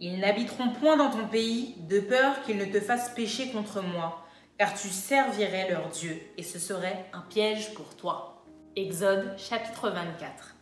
Ils 0.02 0.18
n'habiteront 0.18 0.70
point 0.70 0.96
dans 0.96 1.10
ton 1.10 1.28
pays, 1.28 1.74
de 1.86 2.00
peur 2.00 2.42
qu'ils 2.42 2.56
ne 2.56 2.64
te 2.64 2.80
fassent 2.80 3.14
pécher 3.14 3.50
contre 3.52 3.82
moi, 3.82 4.24
car 4.56 4.72
tu 4.72 4.88
servirais 4.88 5.70
leurs 5.70 5.90
dieux, 5.90 6.18
et 6.38 6.42
ce 6.42 6.58
serait 6.58 7.04
un 7.12 7.20
piège 7.20 7.74
pour 7.74 7.94
toi. 7.96 8.42
Exode 8.76 9.38
chapitre 9.38 9.90
24. 9.90 10.56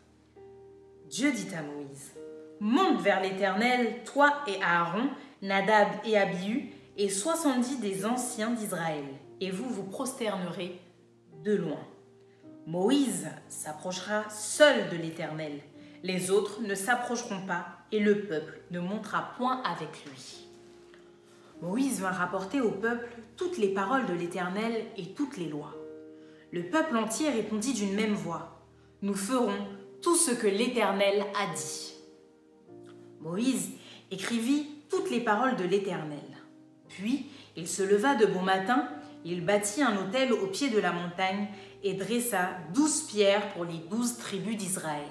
Dieu 1.09 1.31
dit 1.31 1.55
à 1.55 1.63
Moïse, 1.63 2.15
Monte 2.59 3.01
vers 3.01 3.23
l'Éternel, 3.23 4.03
toi 4.05 4.43
et 4.49 4.61
Aaron, 4.61 5.09
Nadab 5.41 5.89
et 6.05 6.19
Abihu, 6.19 6.73
et 6.97 7.09
soixante-dix 7.09 7.79
des 7.79 8.05
anciens 8.05 8.51
d'Israël, 8.51 9.05
et 9.41 9.53
vous 9.53 9.69
vous 9.69 9.85
prosternerez 9.85 10.81
de 11.45 11.55
loin. 11.55 11.87
Moïse 12.67 13.29
s'approchera 13.49 14.29
seul 14.31 14.89
de 14.89 14.97
l'Éternel, 14.97 15.61
les 16.03 16.33
autres 16.33 16.61
ne 16.61 16.75
s'approcheront 16.75 17.47
pas, 17.47 17.78
et 17.93 18.01
le 18.01 18.23
peuple 18.23 18.61
ne 18.71 18.81
montera 18.81 19.33
point 19.37 19.63
avec 19.63 20.05
lui. 20.05 20.47
Moïse 21.63 22.01
vint 22.01 22.13
rapporter 22.13 22.61
au 22.61 22.71
peuple 22.71 23.09
toutes 23.37 23.59
les 23.59 23.69
paroles 23.69 24.07
de 24.07 24.15
l'Éternel 24.15 24.85
et 24.97 25.07
toutes 25.15 25.37
les 25.37 25.49
lois. 25.49 25.75
Le 26.53 26.63
peuple 26.65 26.97
entier 26.97 27.31
répondit 27.31 27.75
d'une 27.75 27.95
même 27.95 28.15
voix, 28.15 28.63
Nous 29.03 29.15
ferons 29.15 29.67
tout 30.01 30.17
ce 30.17 30.31
que 30.31 30.47
l'Éternel 30.47 31.25
a 31.35 31.55
dit. 31.55 31.95
Moïse 33.21 33.71
écrivit 34.11 34.67
toutes 34.89 35.11
les 35.11 35.21
paroles 35.21 35.57
de 35.57 35.65
l'Éternel. 35.65 36.19
Puis 36.89 37.27
il 37.57 37.67
se 37.69 37.83
leva 37.83 38.15
de 38.15 38.27
bon 38.27 38.43
matin, 38.43 38.89
il 39.25 39.45
bâtit 39.45 39.83
un 39.83 39.97
autel 39.97 40.33
au 40.33 40.47
pied 40.47 40.71
de 40.71 40.79
la 40.79 40.93
montagne 40.93 41.49
et 41.83 41.95
dressa 41.95 42.51
douze 42.73 43.03
pierres 43.03 43.53
pour 43.53 43.65
les 43.65 43.79
douze 43.91 44.17
tribus 44.17 44.57
d'Israël. 44.57 45.09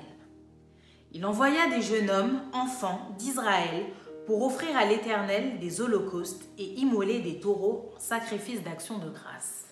Il 1.13 1.25
envoya 1.25 1.69
des 1.69 1.81
jeunes 1.81 2.09
hommes, 2.09 2.41
enfants 2.53 3.15
d'Israël, 3.17 3.85
pour 4.25 4.43
offrir 4.43 4.75
à 4.75 4.85
l'Éternel 4.85 5.59
des 5.59 5.79
holocaustes 5.79 6.43
et 6.57 6.65
immoler 6.79 7.19
des 7.19 7.39
taureaux 7.39 7.93
en 7.95 7.99
sacrifice 7.99 8.61
d'action 8.61 8.97
de 8.97 9.09
grâce. 9.09 9.67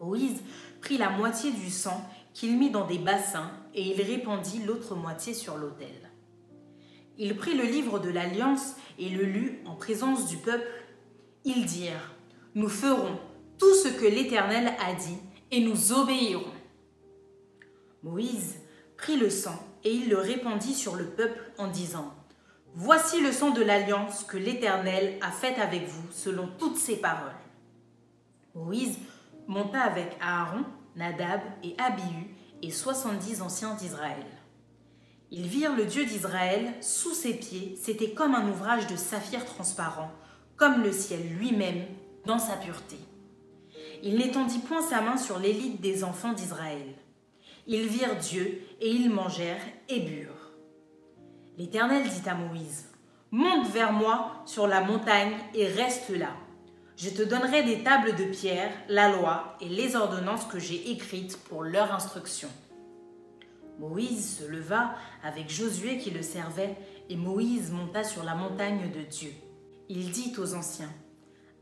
Moïse 0.00 0.42
prit 0.80 0.98
la 0.98 1.10
moitié 1.10 1.50
du 1.50 1.70
sang 1.70 2.06
qu'il 2.34 2.58
mit 2.58 2.70
dans 2.70 2.86
des 2.86 2.98
bassins 2.98 3.50
et 3.74 3.82
il 3.82 4.02
répandit 4.02 4.62
l'autre 4.64 4.94
moitié 4.94 5.32
sur 5.34 5.56
l'autel. 5.56 6.10
Il 7.16 7.36
prit 7.36 7.56
le 7.56 7.64
livre 7.64 7.98
de 7.98 8.10
l'Alliance 8.10 8.76
et 8.98 9.08
le 9.08 9.24
lut 9.24 9.60
en 9.66 9.74
présence 9.74 10.28
du 10.28 10.36
peuple 10.36 10.68
Ils 11.44 11.64
dirent, 11.64 12.14
Nous 12.54 12.68
ferons 12.68 13.18
tout 13.58 13.74
ce 13.74 13.88
que 13.88 14.06
l'Éternel 14.06 14.72
a 14.86 14.94
dit 14.94 15.18
et 15.50 15.60
nous 15.60 15.92
obéirons. 15.92 16.52
Moïse 18.04 18.60
prit 18.96 19.16
le 19.16 19.30
sang 19.30 19.58
et 19.88 19.94
il 19.94 20.10
le 20.10 20.18
répandit 20.18 20.74
sur 20.74 20.96
le 20.96 21.06
peuple 21.06 21.40
en 21.56 21.66
disant, 21.66 22.12
Voici 22.74 23.22
le 23.22 23.32
sang 23.32 23.50
de 23.52 23.62
l'alliance 23.62 24.22
que 24.22 24.36
l'Éternel 24.36 25.18
a 25.22 25.30
faite 25.30 25.58
avec 25.58 25.88
vous 25.88 26.06
selon 26.12 26.46
toutes 26.58 26.76
ses 26.76 26.96
paroles. 26.96 27.32
Moïse 28.54 28.98
monta 29.46 29.80
avec 29.80 30.14
Aaron, 30.20 30.64
Nadab 30.94 31.40
et 31.64 31.74
Abihu 31.78 32.26
et 32.62 32.70
soixante-dix 32.70 33.40
anciens 33.40 33.74
d'Israël. 33.76 34.26
Ils 35.30 35.46
virent 35.46 35.74
le 35.74 35.86
Dieu 35.86 36.04
d'Israël 36.04 36.74
sous 36.82 37.14
ses 37.14 37.32
pieds, 37.32 37.74
c'était 37.82 38.10
comme 38.10 38.34
un 38.34 38.46
ouvrage 38.50 38.88
de 38.88 38.96
saphir 38.96 39.46
transparent, 39.46 40.10
comme 40.58 40.82
le 40.82 40.92
ciel 40.92 41.26
lui-même 41.38 41.86
dans 42.26 42.38
sa 42.38 42.56
pureté. 42.56 42.98
Il 44.02 44.18
n'étendit 44.18 44.58
point 44.58 44.82
sa 44.82 45.00
main 45.00 45.16
sur 45.16 45.38
l'élite 45.38 45.80
des 45.80 46.04
enfants 46.04 46.34
d'Israël. 46.34 46.94
Ils 47.70 47.86
virent 47.86 48.16
Dieu 48.16 48.62
et 48.80 48.88
ils 48.88 49.10
mangèrent 49.10 49.60
et 49.90 50.00
burent. 50.00 50.52
L'Éternel 51.58 52.02
dit 52.02 52.26
à 52.26 52.34
Moïse, 52.34 52.86
Monte 53.30 53.68
vers 53.68 53.92
moi 53.92 54.42
sur 54.46 54.66
la 54.66 54.80
montagne 54.80 55.34
et 55.54 55.66
reste 55.66 56.08
là. 56.08 56.30
Je 56.96 57.10
te 57.10 57.22
donnerai 57.22 57.64
des 57.64 57.82
tables 57.84 58.16
de 58.16 58.24
pierre, 58.24 58.72
la 58.88 59.10
loi 59.10 59.58
et 59.60 59.68
les 59.68 59.96
ordonnances 59.96 60.46
que 60.46 60.58
j'ai 60.58 60.90
écrites 60.90 61.36
pour 61.44 61.62
leur 61.62 61.92
instruction. 61.92 62.48
Moïse 63.78 64.38
se 64.38 64.44
leva 64.48 64.94
avec 65.22 65.50
Josué 65.50 65.98
qui 65.98 66.10
le 66.10 66.22
servait, 66.22 66.74
et 67.10 67.16
Moïse 67.16 67.70
monta 67.70 68.02
sur 68.02 68.24
la 68.24 68.34
montagne 68.34 68.90
de 68.90 69.02
Dieu. 69.02 69.32
Il 69.90 70.10
dit 70.10 70.32
aux 70.38 70.54
anciens, 70.54 70.92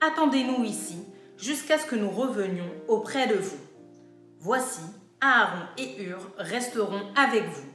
Attendez-nous 0.01 0.63
ici 0.63 0.99
jusqu'à 1.37 1.79
ce 1.79 1.87
que 1.87 1.97
nous 1.97 2.11
revenions 2.11 2.71
auprès 2.87 3.27
de 3.27 3.35
vous. 3.35 3.59
Voici, 4.39 4.83
Aaron 5.21 5.67
et 5.79 6.03
Hur 6.03 6.19
resteront 6.37 7.13
avec 7.17 7.45
vous. 7.47 7.71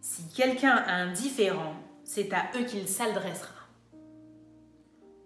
Si 0.00 0.28
quelqu'un 0.28 0.76
a 0.76 0.94
un 0.94 1.12
différent, 1.12 1.74
c'est 2.04 2.32
à 2.32 2.50
eux 2.56 2.64
qu'il 2.64 2.86
s'adressera. 2.86 3.50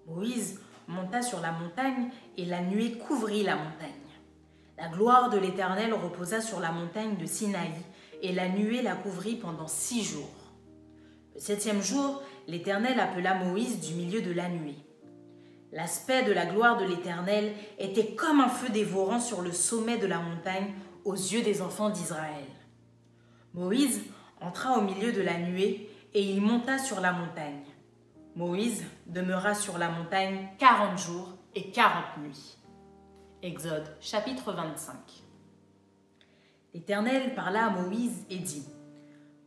Moïse 0.06 0.60
monta 0.88 1.22
sur 1.22 1.40
la 1.40 1.52
montagne 1.52 2.08
et 2.36 2.46
la 2.46 2.62
nuée 2.62 2.92
couvrit 2.92 3.42
la 3.42 3.56
montagne. 3.56 3.90
La 4.78 4.88
gloire 4.88 5.28
de 5.28 5.38
l'Éternel 5.38 5.92
reposa 5.92 6.40
sur 6.40 6.60
la 6.60 6.72
montagne 6.72 7.16
de 7.16 7.26
Sinaï 7.26 7.72
et 8.22 8.32
la 8.32 8.48
nuée 8.48 8.82
la 8.82 8.94
couvrit 8.94 9.36
pendant 9.36 9.68
six 9.68 10.02
jours. 10.02 10.30
Le 11.34 11.40
septième 11.40 11.82
jour, 11.82 12.22
l'Éternel 12.48 12.98
appela 12.98 13.34
Moïse 13.34 13.80
du 13.80 13.94
milieu 13.94 14.22
de 14.22 14.32
la 14.32 14.48
nuée. 14.48 14.78
L'aspect 15.72 16.24
de 16.24 16.32
la 16.32 16.46
gloire 16.46 16.78
de 16.78 16.84
l'Éternel 16.84 17.52
était 17.78 18.14
comme 18.14 18.40
un 18.40 18.48
feu 18.48 18.70
dévorant 18.70 19.20
sur 19.20 19.42
le 19.42 19.52
sommet 19.52 19.98
de 19.98 20.06
la 20.06 20.18
montagne 20.18 20.72
aux 21.10 21.14
yeux 21.14 21.42
des 21.42 21.60
enfants 21.60 21.90
d'Israël. 21.90 22.46
Moïse 23.52 24.00
entra 24.40 24.78
au 24.78 24.82
milieu 24.82 25.10
de 25.10 25.20
la 25.20 25.38
nuée 25.38 25.90
et 26.14 26.22
il 26.22 26.40
monta 26.40 26.78
sur 26.78 27.00
la 27.00 27.10
montagne. 27.10 27.64
Moïse 28.36 28.84
demeura 29.06 29.54
sur 29.54 29.76
la 29.76 29.88
montagne 29.88 30.46
quarante 30.56 31.00
jours 31.00 31.30
et 31.56 31.72
quarante 31.72 32.16
nuits. 32.22 32.58
Exode 33.42 33.92
chapitre 34.00 34.52
25. 34.52 34.94
L'Éternel 36.74 37.34
parla 37.34 37.66
à 37.66 37.70
Moïse 37.70 38.24
et 38.30 38.38
dit 38.38 38.68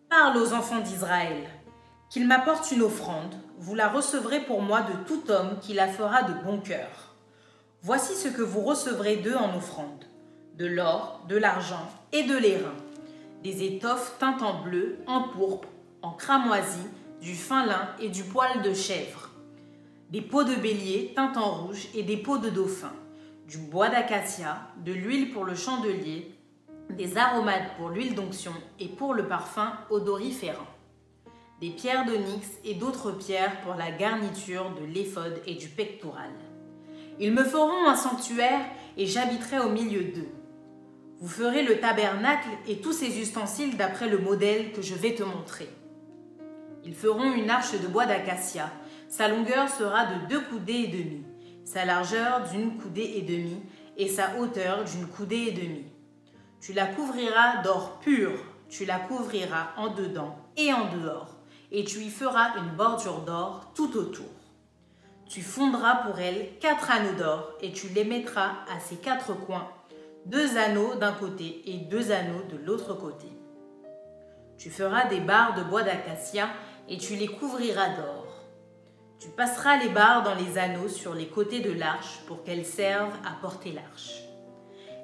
Parle 0.09 0.35
aux 0.35 0.51
enfants 0.51 0.81
d'Israël, 0.81 1.47
qu'ils 2.09 2.27
m'apportent 2.27 2.71
une 2.71 2.81
offrande, 2.81 3.35
vous 3.57 3.73
la 3.73 3.87
recevrez 3.87 4.41
pour 4.41 4.61
moi 4.61 4.81
de 4.81 5.05
tout 5.07 5.31
homme 5.31 5.59
qui 5.61 5.73
la 5.73 5.87
fera 5.87 6.23
de 6.23 6.33
bon 6.43 6.59
cœur. 6.59 7.15
Voici 7.81 8.15
ce 8.15 8.27
que 8.27 8.41
vous 8.41 8.61
recevrez 8.61 9.15
d'eux 9.15 9.37
en 9.37 9.55
offrande 9.55 10.03
de 10.57 10.65
l'or, 10.65 11.21
de 11.27 11.35
l'argent 11.35 11.89
et 12.11 12.23
de 12.23 12.37
l'airain, 12.37 12.75
des 13.43 13.63
étoffes 13.63 14.17
teintes 14.19 14.41
en 14.41 14.61
bleu, 14.61 14.99
en 15.07 15.23
pourpre, 15.29 15.67
en 16.01 16.11
cramoisi, 16.11 16.85
du 17.21 17.35
fin 17.35 17.65
lin 17.65 17.89
et 17.99 18.09
du 18.09 18.23
poil 18.23 18.61
de 18.61 18.73
chèvre, 18.73 19.29
des 20.09 20.21
peaux 20.21 20.43
de 20.43 20.55
bélier 20.55 21.13
teintes 21.15 21.37
en 21.37 21.63
rouge 21.63 21.87
et 21.95 22.03
des 22.03 22.17
peaux 22.17 22.37
de 22.37 22.49
dauphin, 22.49 22.91
du 23.47 23.57
bois 23.57 23.89
d'acacia, 23.89 24.67
de 24.85 24.91
l'huile 24.91 25.31
pour 25.31 25.45
le 25.45 25.55
chandelier, 25.55 26.33
des 26.89 27.17
aromates 27.17 27.75
pour 27.77 27.89
l'huile 27.89 28.13
d'onction 28.13 28.53
et 28.79 28.87
pour 28.87 29.13
le 29.13 29.27
parfum 29.27 29.73
odoriférant, 29.89 30.67
des 31.61 31.69
pierres 31.69 32.05
d'onyx 32.05 32.47
et 32.63 32.75
d'autres 32.75 33.11
pierres 33.11 33.61
pour 33.61 33.75
la 33.75 33.91
garniture 33.91 34.71
de 34.79 34.85
l'éphode 34.85 35.41
et 35.47 35.55
du 35.55 35.67
pectoral. 35.69 36.31
Ils 37.19 37.31
me 37.31 37.43
feront 37.43 37.87
un 37.87 37.95
sanctuaire 37.95 38.65
et 38.97 39.05
j'habiterai 39.05 39.59
au 39.59 39.69
milieu 39.69 40.03
d'eux. 40.03 40.29
Vous 41.23 41.29
ferez 41.29 41.63
le 41.63 41.79
tabernacle 41.79 42.49
et 42.67 42.81
tous 42.81 42.91
ses 42.91 43.17
ustensiles 43.17 43.77
d'après 43.77 44.09
le 44.09 44.17
modèle 44.17 44.73
que 44.73 44.81
je 44.81 44.93
vais 44.93 45.15
te 45.15 45.23
montrer. 45.23 45.69
Ils 46.83 46.93
feront 46.93 47.31
une 47.31 47.49
arche 47.49 47.79
de 47.79 47.87
bois 47.87 48.05
d'acacia. 48.05 48.69
Sa 49.07 49.29
longueur 49.29 49.69
sera 49.69 50.05
de 50.05 50.27
deux 50.27 50.41
coudées 50.41 50.83
et 50.83 50.87
demie, 50.87 51.23
sa 51.63 51.85
largeur 51.85 52.49
d'une 52.51 52.77
coudée 52.77 53.13
et 53.15 53.21
demie, 53.21 53.61
et 53.95 54.09
sa 54.09 54.37
hauteur 54.37 54.83
d'une 54.83 55.07
coudée 55.07 55.45
et 55.47 55.51
demie. 55.53 55.85
Tu 56.59 56.73
la 56.73 56.87
couvriras 56.87 57.61
d'or 57.61 58.01
pur, 58.01 58.33
tu 58.67 58.83
la 58.83 58.99
couvriras 58.99 59.69
en 59.77 59.93
dedans 59.93 60.35
et 60.57 60.73
en 60.73 60.93
dehors, 60.93 61.37
et 61.71 61.85
tu 61.85 61.99
y 61.99 62.09
feras 62.09 62.57
une 62.57 62.75
bordure 62.75 63.21
d'or 63.21 63.71
tout 63.73 63.95
autour. 63.95 64.27
Tu 65.29 65.41
fondras 65.41 66.03
pour 66.03 66.19
elle 66.19 66.49
quatre 66.59 66.91
anneaux 66.91 67.17
d'or, 67.17 67.53
et 67.61 67.71
tu 67.71 67.87
les 67.87 68.03
mettras 68.03 68.55
à 68.69 68.81
ses 68.81 68.97
quatre 68.97 69.33
coins, 69.33 69.69
deux 70.25 70.57
anneaux 70.57 70.95
d'un 70.95 71.11
côté 71.11 71.61
et 71.65 71.77
deux 71.79 72.11
anneaux 72.11 72.43
de 72.49 72.57
l'autre 72.57 72.93
côté. 72.93 73.27
Tu 74.57 74.69
feras 74.69 75.07
des 75.07 75.19
barres 75.19 75.55
de 75.55 75.63
bois 75.63 75.83
d'acacia 75.83 76.47
et 76.87 76.97
tu 76.97 77.15
les 77.15 77.27
couvriras 77.27 77.89
d'or. 77.89 78.27
Tu 79.19 79.29
passeras 79.29 79.77
les 79.77 79.89
barres 79.89 80.23
dans 80.23 80.35
les 80.35 80.57
anneaux 80.57 80.87
sur 80.87 81.13
les 81.13 81.27
côtés 81.27 81.59
de 81.59 81.71
l'arche 81.71 82.21
pour 82.27 82.43
qu'elles 82.43 82.65
servent 82.65 83.17
à 83.25 83.39
porter 83.41 83.73
l'arche. 83.73 84.23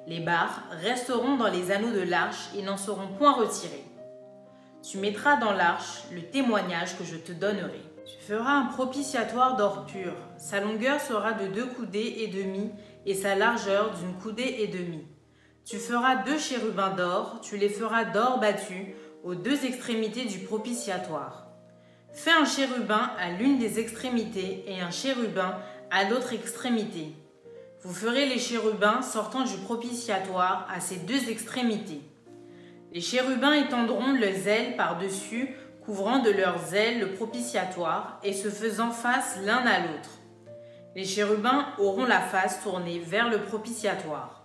Les 0.06 0.20
barres 0.20 0.62
resteront 0.82 1.36
dans 1.36 1.50
les 1.50 1.70
anneaux 1.70 1.92
de 1.92 2.00
l'arche 2.00 2.48
et 2.56 2.62
n'en 2.62 2.78
seront 2.78 3.08
point 3.18 3.32
retirées. 3.32 3.84
Tu 4.82 4.98
mettras 4.98 5.36
dans 5.36 5.52
l'arche 5.52 6.04
le 6.12 6.22
témoignage 6.22 6.96
que 6.96 7.04
je 7.04 7.16
te 7.16 7.32
donnerai. 7.32 7.82
Tu 8.06 8.18
feras 8.24 8.52
un 8.52 8.66
propitiatoire 8.66 9.56
d'or 9.56 9.84
pur. 9.84 10.14
Sa 10.38 10.60
longueur 10.60 11.00
sera 11.00 11.32
de 11.32 11.46
deux 11.48 11.66
coudées 11.66 12.16
et 12.20 12.28
demi 12.28 12.70
et 13.04 13.14
sa 13.14 13.34
largeur 13.34 13.90
d'une 13.98 14.14
coudée 14.14 14.56
et 14.60 14.68
demie. 14.68 15.06
Tu 15.70 15.78
feras 15.78 16.16
deux 16.16 16.36
chérubins 16.36 16.90
d'or, 16.90 17.38
tu 17.42 17.56
les 17.56 17.68
feras 17.68 18.02
d'or 18.02 18.40
battu 18.40 18.96
aux 19.22 19.36
deux 19.36 19.64
extrémités 19.64 20.24
du 20.24 20.40
propitiatoire. 20.40 21.46
Fais 22.12 22.32
un 22.32 22.44
chérubin 22.44 23.12
à 23.20 23.30
l'une 23.30 23.56
des 23.56 23.78
extrémités 23.78 24.64
et 24.66 24.80
un 24.80 24.90
chérubin 24.90 25.54
à 25.92 26.10
l'autre 26.10 26.32
extrémité. 26.32 27.14
Vous 27.82 27.94
ferez 27.94 28.26
les 28.26 28.40
chérubins 28.40 29.00
sortant 29.00 29.44
du 29.44 29.56
propitiatoire 29.58 30.66
à 30.74 30.80
ces 30.80 30.96
deux 30.96 31.30
extrémités. 31.30 32.02
Les 32.92 33.00
chérubins 33.00 33.54
étendront 33.54 34.10
leurs 34.10 34.48
ailes 34.48 34.74
par-dessus, 34.74 35.54
couvrant 35.84 36.18
de 36.18 36.30
leurs 36.30 36.74
ailes 36.74 36.98
le 36.98 37.12
propitiatoire 37.12 38.18
et 38.24 38.32
se 38.32 38.48
faisant 38.48 38.90
face 38.90 39.38
l'un 39.44 39.64
à 39.64 39.78
l'autre. 39.78 40.18
Les 40.96 41.04
chérubins 41.04 41.66
auront 41.78 42.06
la 42.06 42.20
face 42.20 42.60
tournée 42.60 42.98
vers 42.98 43.30
le 43.30 43.42
propitiatoire. 43.42 44.39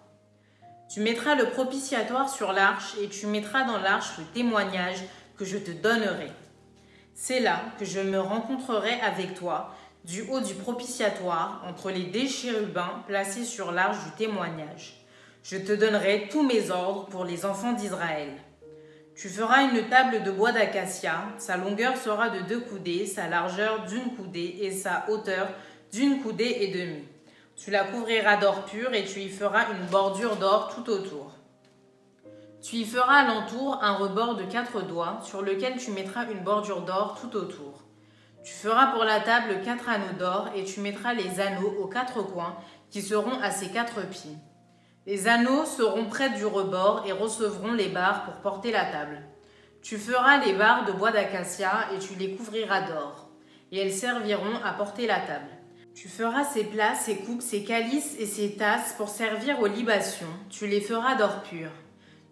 Tu 0.95 1.01
mettras 1.01 1.35
le 1.35 1.49
propitiatoire 1.49 2.29
sur 2.29 2.53
l'arche 2.53 2.95
et 3.01 3.09
tu 3.09 3.27
mettras 3.27 3.65
dans 3.65 3.79
l'arche 3.79 4.17
le 4.17 4.23
témoignage 4.33 5.03
que 5.37 5.43
je 5.43 5.57
te 5.57 5.71
donnerai. 5.71 6.31
C'est 7.13 7.41
là 7.41 7.63
que 7.77 7.83
je 7.83 7.99
me 7.99 8.17
rencontrerai 8.17 9.01
avec 9.01 9.35
toi, 9.35 9.75
du 10.05 10.21
haut 10.21 10.39
du 10.39 10.53
propitiatoire, 10.53 11.65
entre 11.67 11.91
les 11.91 12.03
deux 12.03 12.29
chérubins 12.29 13.03
placés 13.07 13.43
sur 13.43 13.73
l'arche 13.73 14.05
du 14.05 14.11
témoignage. 14.11 15.05
Je 15.43 15.57
te 15.57 15.73
donnerai 15.73 16.29
tous 16.31 16.43
mes 16.43 16.71
ordres 16.71 17.07
pour 17.07 17.25
les 17.25 17.45
enfants 17.45 17.73
d'Israël. 17.73 18.29
Tu 19.17 19.27
feras 19.27 19.63
une 19.63 19.89
table 19.89 20.23
de 20.23 20.31
bois 20.31 20.53
d'acacia, 20.53 21.25
sa 21.37 21.57
longueur 21.57 21.97
sera 21.97 22.29
de 22.29 22.39
deux 22.47 22.61
coudées, 22.61 23.05
sa 23.05 23.27
largeur 23.27 23.85
d'une 23.85 24.15
coudée 24.15 24.59
et 24.61 24.71
sa 24.71 25.03
hauteur 25.09 25.49
d'une 25.91 26.21
coudée 26.21 26.55
et 26.61 26.67
demie. 26.69 27.03
Tu 27.55 27.71
la 27.71 27.85
couvriras 27.85 28.35
d'or 28.35 28.65
pur 28.65 28.93
et 28.93 29.05
tu 29.05 29.21
y 29.21 29.29
feras 29.29 29.67
une 29.71 29.85
bordure 29.87 30.35
d'or 30.35 30.73
tout 30.75 30.89
autour. 30.89 31.31
Tu 32.61 32.75
y 32.75 32.85
feras 32.85 33.19
à 33.19 33.27
l'entour 33.27 33.79
un 33.81 33.93
rebord 33.93 34.35
de 34.35 34.43
quatre 34.43 34.81
doigts 34.81 35.19
sur 35.23 35.41
lequel 35.41 35.77
tu 35.77 35.91
mettras 35.91 36.25
une 36.25 36.43
bordure 36.43 36.81
d'or 36.81 37.17
tout 37.19 37.33
autour. 37.37 37.85
Tu 38.43 38.53
feras 38.53 38.87
pour 38.87 39.05
la 39.05 39.21
table 39.21 39.61
quatre 39.63 39.87
anneaux 39.87 40.17
d'or 40.19 40.49
et 40.53 40.65
tu 40.65 40.81
mettras 40.81 41.13
les 41.13 41.39
anneaux 41.39 41.73
aux 41.79 41.87
quatre 41.87 42.21
coins 42.23 42.57
qui 42.91 43.01
seront 43.01 43.39
à 43.41 43.51
ses 43.51 43.69
quatre 43.69 44.05
pieds. 44.09 44.37
Les 45.05 45.27
anneaux 45.27 45.65
seront 45.65 46.05
près 46.05 46.31
du 46.31 46.45
rebord 46.45 47.03
et 47.07 47.13
recevront 47.13 47.73
les 47.73 47.89
barres 47.89 48.25
pour 48.25 48.33
porter 48.35 48.71
la 48.71 48.85
table. 48.85 49.21
Tu 49.81 49.97
feras 49.97 50.39
les 50.39 50.53
barres 50.53 50.85
de 50.85 50.91
bois 50.91 51.11
d'acacia 51.11 51.87
et 51.95 51.99
tu 51.99 52.15
les 52.15 52.35
couvriras 52.35 52.81
d'or, 52.81 53.29
et 53.71 53.79
elles 53.79 53.93
serviront 53.93 54.59
à 54.63 54.73
porter 54.73 55.07
la 55.07 55.19
table. 55.19 55.54
Tu 55.95 56.09
feras 56.09 56.43
ses 56.43 56.65
plats, 56.65 56.93
ses 56.93 57.15
coupes, 57.15 57.41
ses 57.41 57.63
calices 57.63 58.17
et 58.19 58.25
ses 58.25 58.57
tasses 58.57 58.93
pour 58.97 59.07
servir 59.07 59.61
aux 59.61 59.67
libations. 59.67 60.27
Tu 60.49 60.67
les 60.67 60.81
feras 60.81 61.15
d'or 61.15 61.41
pur. 61.43 61.69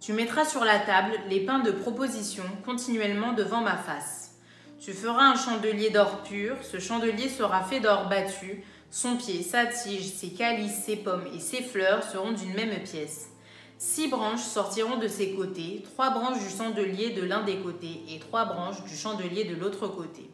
Tu 0.02 0.12
mettras 0.12 0.43
sur 0.43 0.65
la 0.65 0.80
table 0.80 1.13
les 1.30 1.45
pains 1.45 1.60
de 1.60 1.71
proposition 1.71 2.43
continuellement 2.65 3.32
devant 3.32 3.62
ma 3.62 3.78
face. 3.78 4.36
Tu 4.82 4.91
feras 4.91 5.32
un 5.32 5.38
chandelier 5.38 5.91
d'or 5.91 6.23
pur. 6.23 6.58
Ce 6.62 6.78
chandelier 6.78 7.30
sera 7.30 7.63
fait 7.63 7.80
d'or 7.80 8.10
battu. 8.10 8.65
Son 8.91 9.15
pied, 9.15 9.41
sa 9.41 9.65
tige, 9.65 10.12
ses 10.12 10.32
calices, 10.32 10.84
ses 10.84 10.97
pommes 10.97 11.28
et 11.34 11.39
ses 11.39 11.63
fleurs 11.63 12.04
seront 12.04 12.34
d'une 12.34 12.54
même 12.54 12.84
pièce. 12.84 13.30
Six 13.78 14.10
branches 14.10 14.43
sortiront 14.43 14.97
de 14.97 15.08
ses 15.08 15.36
côtés, 15.36 15.84
trois 15.86 16.10
branches 16.10 16.43
du 16.43 16.49
chandelier 16.49 17.12
de 17.12 17.23
l'un 17.23 17.43
des 17.43 17.60
côtés 17.60 18.04
et 18.10 18.19
trois 18.19 18.43
branches 18.43 18.84
du 18.84 18.95
chandelier 18.95 19.45
de 19.45 19.56
l'autre 19.56 19.88
côté. 19.88 20.30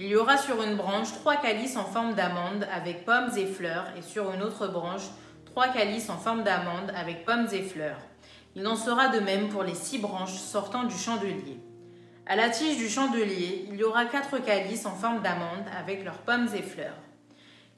Il 0.00 0.06
y 0.06 0.14
aura 0.14 0.38
sur 0.38 0.62
une 0.62 0.76
branche 0.76 1.12
trois 1.12 1.34
calices 1.34 1.76
en 1.76 1.84
forme 1.84 2.14
d'amande 2.14 2.64
avec 2.72 3.04
pommes 3.04 3.32
et 3.36 3.46
fleurs, 3.46 3.86
et 3.98 4.02
sur 4.02 4.32
une 4.32 4.42
autre 4.42 4.68
branche 4.68 5.02
trois 5.44 5.66
calices 5.66 6.08
en 6.08 6.16
forme 6.16 6.44
d'amande 6.44 6.92
avec 6.94 7.24
pommes 7.24 7.48
et 7.50 7.62
fleurs. 7.62 7.98
Il 8.54 8.64
en 8.68 8.76
sera 8.76 9.08
de 9.08 9.18
même 9.18 9.48
pour 9.48 9.64
les 9.64 9.74
six 9.74 9.98
branches 9.98 10.36
sortant 10.38 10.84
du 10.84 10.96
chandelier. 10.96 11.58
À 12.26 12.36
la 12.36 12.48
tige 12.48 12.76
du 12.76 12.88
chandelier, 12.88 13.66
il 13.68 13.74
y 13.74 13.82
aura 13.82 14.04
quatre 14.04 14.38
calices 14.38 14.86
en 14.86 14.94
forme 14.94 15.20
d'amande 15.20 15.66
avec 15.76 16.04
leurs 16.04 16.18
pommes 16.18 16.48
et 16.54 16.62
fleurs. 16.62 17.00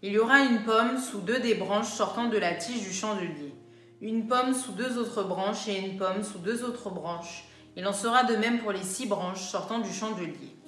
Il 0.02 0.12
y 0.12 0.18
aura 0.18 0.40
une 0.40 0.62
pomme 0.62 0.98
sous 0.98 1.20
deux 1.20 1.40
des 1.40 1.54
branches 1.54 1.88
sortant 1.88 2.28
de 2.28 2.36
la 2.36 2.52
tige 2.52 2.82
du 2.82 2.92
chandelier, 2.92 3.54
une 4.02 4.28
pomme 4.28 4.52
sous 4.52 4.72
deux 4.72 4.98
autres 4.98 5.22
branches 5.22 5.68
et 5.68 5.78
une 5.78 5.96
pomme 5.96 6.22
sous 6.22 6.38
deux 6.38 6.64
autres 6.64 6.90
branches. 6.90 7.44
Il 7.76 7.86
en 7.86 7.94
sera 7.94 8.24
de 8.24 8.36
même 8.36 8.58
pour 8.58 8.72
les 8.72 8.82
six 8.82 9.06
branches 9.06 9.40
sortant 9.40 9.78
du 9.78 9.90
chandelier. 9.90 10.59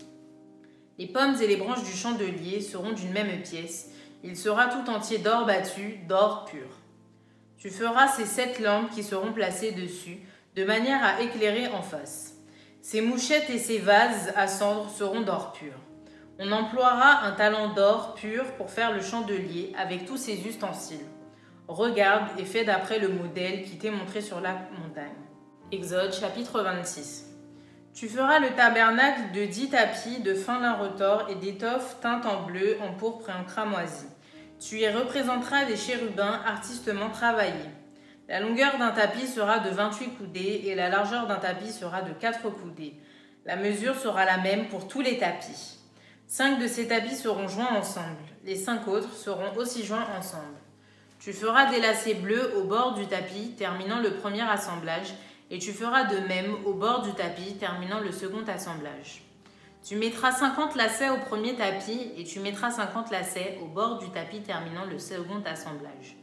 Les 0.98 1.06
pommes 1.06 1.36
et 1.40 1.46
les 1.46 1.56
branches 1.56 1.84
du 1.84 1.92
chandelier 1.92 2.60
seront 2.60 2.92
d'une 2.92 3.12
même 3.12 3.42
pièce. 3.42 3.90
Il 4.22 4.36
sera 4.36 4.66
tout 4.66 4.90
entier 4.90 5.18
d'or 5.18 5.46
battu, 5.46 6.00
d'or 6.08 6.44
pur. 6.44 6.68
Tu 7.58 7.70
feras 7.70 8.08
ces 8.08 8.26
sept 8.26 8.60
lampes 8.60 8.90
qui 8.90 9.02
seront 9.02 9.32
placées 9.32 9.72
dessus, 9.72 10.18
de 10.56 10.64
manière 10.64 11.02
à 11.02 11.22
éclairer 11.22 11.68
en 11.68 11.82
face. 11.82 12.34
Ces 12.82 13.00
mouchettes 13.00 13.50
et 13.50 13.58
ces 13.58 13.78
vases 13.78 14.32
à 14.36 14.48
cendre 14.48 14.90
seront 14.90 15.22
d'or 15.22 15.52
pur. 15.52 15.72
On 16.38 16.50
emploiera 16.50 17.24
un 17.24 17.32
talent 17.32 17.72
d'or 17.72 18.14
pur 18.14 18.44
pour 18.54 18.70
faire 18.70 18.92
le 18.92 19.00
chandelier 19.00 19.72
avec 19.78 20.04
tous 20.04 20.16
ses 20.16 20.46
ustensiles. 20.46 21.06
Regarde 21.68 22.38
et 22.38 22.44
fais 22.44 22.64
d'après 22.64 22.98
le 22.98 23.08
modèle 23.08 23.62
qui 23.64 23.78
t'est 23.78 23.90
montré 23.90 24.20
sur 24.20 24.40
la 24.40 24.54
montagne. 24.82 25.14
Exode 25.70 26.12
chapitre 26.12 26.60
26. 26.60 27.31
Tu 27.94 28.08
feras 28.08 28.38
le 28.38 28.50
tabernacle 28.54 29.32
de 29.34 29.44
dix 29.44 29.68
tapis 29.68 30.20
de 30.20 30.34
fin 30.34 30.60
lin 30.60 30.74
retors 30.74 31.28
et 31.28 31.34
d'étoffes 31.34 32.00
teintes 32.00 32.24
en 32.24 32.42
bleu, 32.42 32.78
en 32.80 32.94
pourpre 32.94 33.28
et 33.28 33.32
en 33.32 33.44
cramoisi. 33.44 34.06
Tu 34.58 34.78
y 34.78 34.88
représenteras 34.88 35.66
des 35.66 35.76
chérubins 35.76 36.40
artistement 36.46 37.10
travaillés. 37.10 37.52
La 38.28 38.40
longueur 38.40 38.78
d'un 38.78 38.92
tapis 38.92 39.26
sera 39.26 39.58
de 39.58 39.68
28 39.68 40.16
coudées 40.16 40.62
et 40.66 40.74
la 40.74 40.88
largeur 40.88 41.26
d'un 41.26 41.36
tapis 41.36 41.72
sera 41.72 42.00
de 42.00 42.12
4 42.12 42.48
coudées. 42.48 42.94
La 43.44 43.56
mesure 43.56 43.96
sera 43.96 44.24
la 44.24 44.38
même 44.38 44.68
pour 44.68 44.88
tous 44.88 45.02
les 45.02 45.18
tapis. 45.18 45.78
Cinq 46.26 46.58
de 46.60 46.66
ces 46.66 46.88
tapis 46.88 47.16
seront 47.16 47.46
joints 47.46 47.76
ensemble. 47.76 48.16
Les 48.44 48.56
cinq 48.56 48.88
autres 48.88 49.12
seront 49.14 49.54
aussi 49.56 49.84
joints 49.84 50.06
ensemble. 50.18 50.56
Tu 51.18 51.32
feras 51.32 51.66
des 51.66 51.80
lacets 51.80 52.14
bleus 52.14 52.56
au 52.56 52.64
bord 52.64 52.94
du 52.94 53.06
tapis, 53.06 53.54
terminant 53.58 54.00
le 54.00 54.14
premier 54.14 54.42
assemblage, 54.42 55.12
et 55.52 55.58
tu 55.58 55.72
feras 55.72 56.04
de 56.04 56.16
même 56.26 56.56
au 56.64 56.72
bord 56.72 57.02
du 57.02 57.12
tapis, 57.12 57.56
terminant 57.56 58.00
le 58.00 58.10
second 58.10 58.42
assemblage. 58.48 59.22
Tu 59.86 59.96
mettras 59.96 60.32
50 60.32 60.76
lacets 60.76 61.10
au 61.10 61.18
premier 61.18 61.54
tapis 61.54 62.10
et 62.16 62.24
tu 62.24 62.40
mettras 62.40 62.70
50 62.70 63.10
lacets 63.10 63.58
au 63.62 63.66
bord 63.66 63.98
du 63.98 64.08
tapis 64.08 64.40
terminant 64.40 64.86
le 64.86 64.98
second 64.98 65.42
assemblage. 65.44 66.16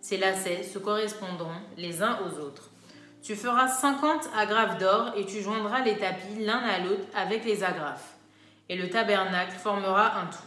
Ces 0.00 0.18
lacets 0.18 0.62
se 0.62 0.78
correspondront 0.78 1.60
les 1.76 2.00
uns 2.00 2.20
aux 2.24 2.38
autres. 2.38 2.70
Tu 3.22 3.34
feras 3.34 3.66
50 3.66 4.30
agrafes 4.36 4.78
d'or 4.78 5.14
et 5.16 5.26
tu 5.26 5.42
joindras 5.42 5.80
les 5.80 5.98
tapis 5.98 6.44
l'un 6.44 6.58
à 6.58 6.78
l'autre 6.78 7.08
avec 7.16 7.44
les 7.44 7.64
agrafes. 7.64 8.14
Et 8.68 8.76
le 8.76 8.88
tabernacle 8.88 9.56
formera 9.56 10.20
un 10.20 10.26
tout. 10.26 10.38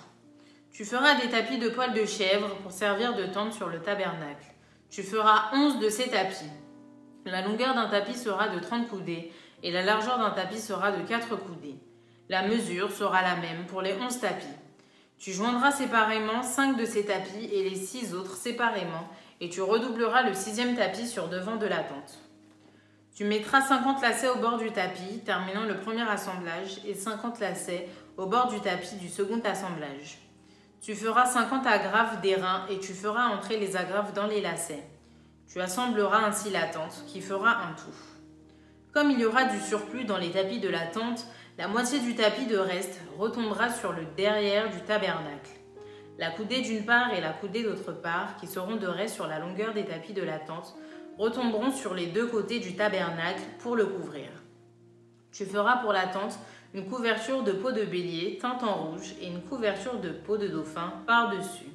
Tu 0.71 0.85
feras 0.85 1.15
des 1.15 1.27
tapis 1.27 1.57
de 1.57 1.67
poils 1.67 1.93
de 1.93 2.05
chèvre 2.05 2.55
pour 2.63 2.71
servir 2.71 3.15
de 3.15 3.25
tente 3.25 3.51
sur 3.51 3.67
le 3.67 3.81
tabernacle. 3.81 4.45
Tu 4.89 5.03
feras 5.03 5.49
11 5.53 5.79
de 5.79 5.89
ces 5.89 6.09
tapis. 6.09 6.49
La 7.31 7.41
longueur 7.41 7.75
d'un 7.75 7.87
tapis 7.87 8.17
sera 8.17 8.47
de 8.47 8.59
30 8.59 8.87
coudées 8.87 9.31
et 9.61 9.71
la 9.71 9.83
largeur 9.83 10.17
d'un 10.17 10.31
tapis 10.31 10.59
sera 10.59 10.91
de 10.91 11.07
4 11.07 11.35
coudées. 11.35 11.77
La 12.27 12.47
mesure 12.47 12.91
sera 12.91 13.21
la 13.21 13.35
même 13.35 13.65
pour 13.67 13.81
les 13.81 13.93
11 13.93 14.19
tapis. 14.19 14.45
Tu 15.19 15.31
joindras 15.31 15.71
séparément 15.71 16.41
5 16.41 16.75
de 16.75 16.85
ces 16.85 17.05
tapis 17.05 17.49
et 17.51 17.69
les 17.69 17.75
6 17.75 18.15
autres 18.15 18.35
séparément, 18.35 19.07
et 19.41 19.49
tu 19.49 19.61
redoubleras 19.61 20.23
le 20.23 20.33
sixième 20.33 20.75
tapis 20.75 21.07
sur 21.07 21.27
devant 21.27 21.57
de 21.57 21.67
la 21.67 21.83
tente. 21.83 22.19
Tu 23.13 23.25
mettras 23.25 23.61
50 23.61 24.01
lacets 24.01 24.29
au 24.29 24.37
bord 24.37 24.57
du 24.57 24.71
tapis, 24.71 25.19
terminant 25.25 25.65
le 25.65 25.77
premier 25.77 26.09
assemblage, 26.09 26.79
et 26.87 26.95
50 26.95 27.39
lacets 27.41 27.89
au 28.17 28.25
bord 28.27 28.47
du 28.47 28.59
tapis 28.61 28.95
du 28.95 29.09
second 29.09 29.41
assemblage. 29.43 30.19
Tu 30.81 30.95
feras 30.95 31.25
50 31.25 31.67
agrafes 31.67 32.21
d'airain 32.21 32.65
et 32.69 32.79
tu 32.79 32.93
feras 32.93 33.27
entrer 33.27 33.57
les 33.57 33.75
agrafes 33.75 34.13
dans 34.13 34.27
les 34.27 34.41
lacets. 34.41 34.87
Tu 35.51 35.59
assembleras 35.59 36.27
ainsi 36.27 36.51
la 36.51 36.67
tente, 36.67 37.03
qui 37.07 37.21
fera 37.21 37.63
un 37.63 37.73
tout. 37.73 37.97
Comme 38.93 39.09
il 39.09 39.19
y 39.19 39.25
aura 39.25 39.45
du 39.45 39.59
surplus 39.59 40.05
dans 40.05 40.19
les 40.19 40.29
tapis 40.29 40.59
de 40.59 40.69
la 40.69 40.85
tente, 40.85 41.25
la 41.57 41.67
moitié 41.67 41.99
du 41.99 42.13
tapis 42.13 42.45
de 42.45 42.57
reste 42.57 43.01
retombera 43.17 43.71
sur 43.71 43.91
le 43.91 44.03
derrière 44.15 44.69
du 44.69 44.79
tabernacle. 44.81 45.49
La 46.19 46.29
coudée 46.29 46.61
d'une 46.61 46.85
part 46.85 47.15
et 47.15 47.21
la 47.21 47.33
coudée 47.33 47.63
d'autre 47.63 47.91
part, 47.91 48.35
qui 48.35 48.45
seront 48.45 48.75
de 48.75 48.85
reste 48.85 49.15
sur 49.15 49.25
la 49.25 49.39
longueur 49.39 49.73
des 49.73 49.85
tapis 49.85 50.13
de 50.13 50.21
la 50.21 50.37
tente, 50.37 50.75
retomberont 51.17 51.71
sur 51.71 51.95
les 51.95 52.07
deux 52.07 52.27
côtés 52.27 52.59
du 52.59 52.75
tabernacle 52.75 53.41
pour 53.57 53.75
le 53.75 53.87
couvrir. 53.87 54.29
Tu 55.31 55.45
feras 55.45 55.77
pour 55.77 55.93
la 55.93 56.05
tente 56.05 56.37
une 56.75 56.87
couverture 56.87 57.41
de 57.41 57.53
peau 57.53 57.71
de 57.71 57.85
bélier 57.85 58.37
teinte 58.39 58.61
en 58.63 58.75
rouge 58.75 59.15
et 59.19 59.27
une 59.27 59.41
couverture 59.41 59.99
de 59.99 60.09
peau 60.09 60.37
de 60.37 60.47
dauphin 60.47 60.93
par-dessus. 61.07 61.68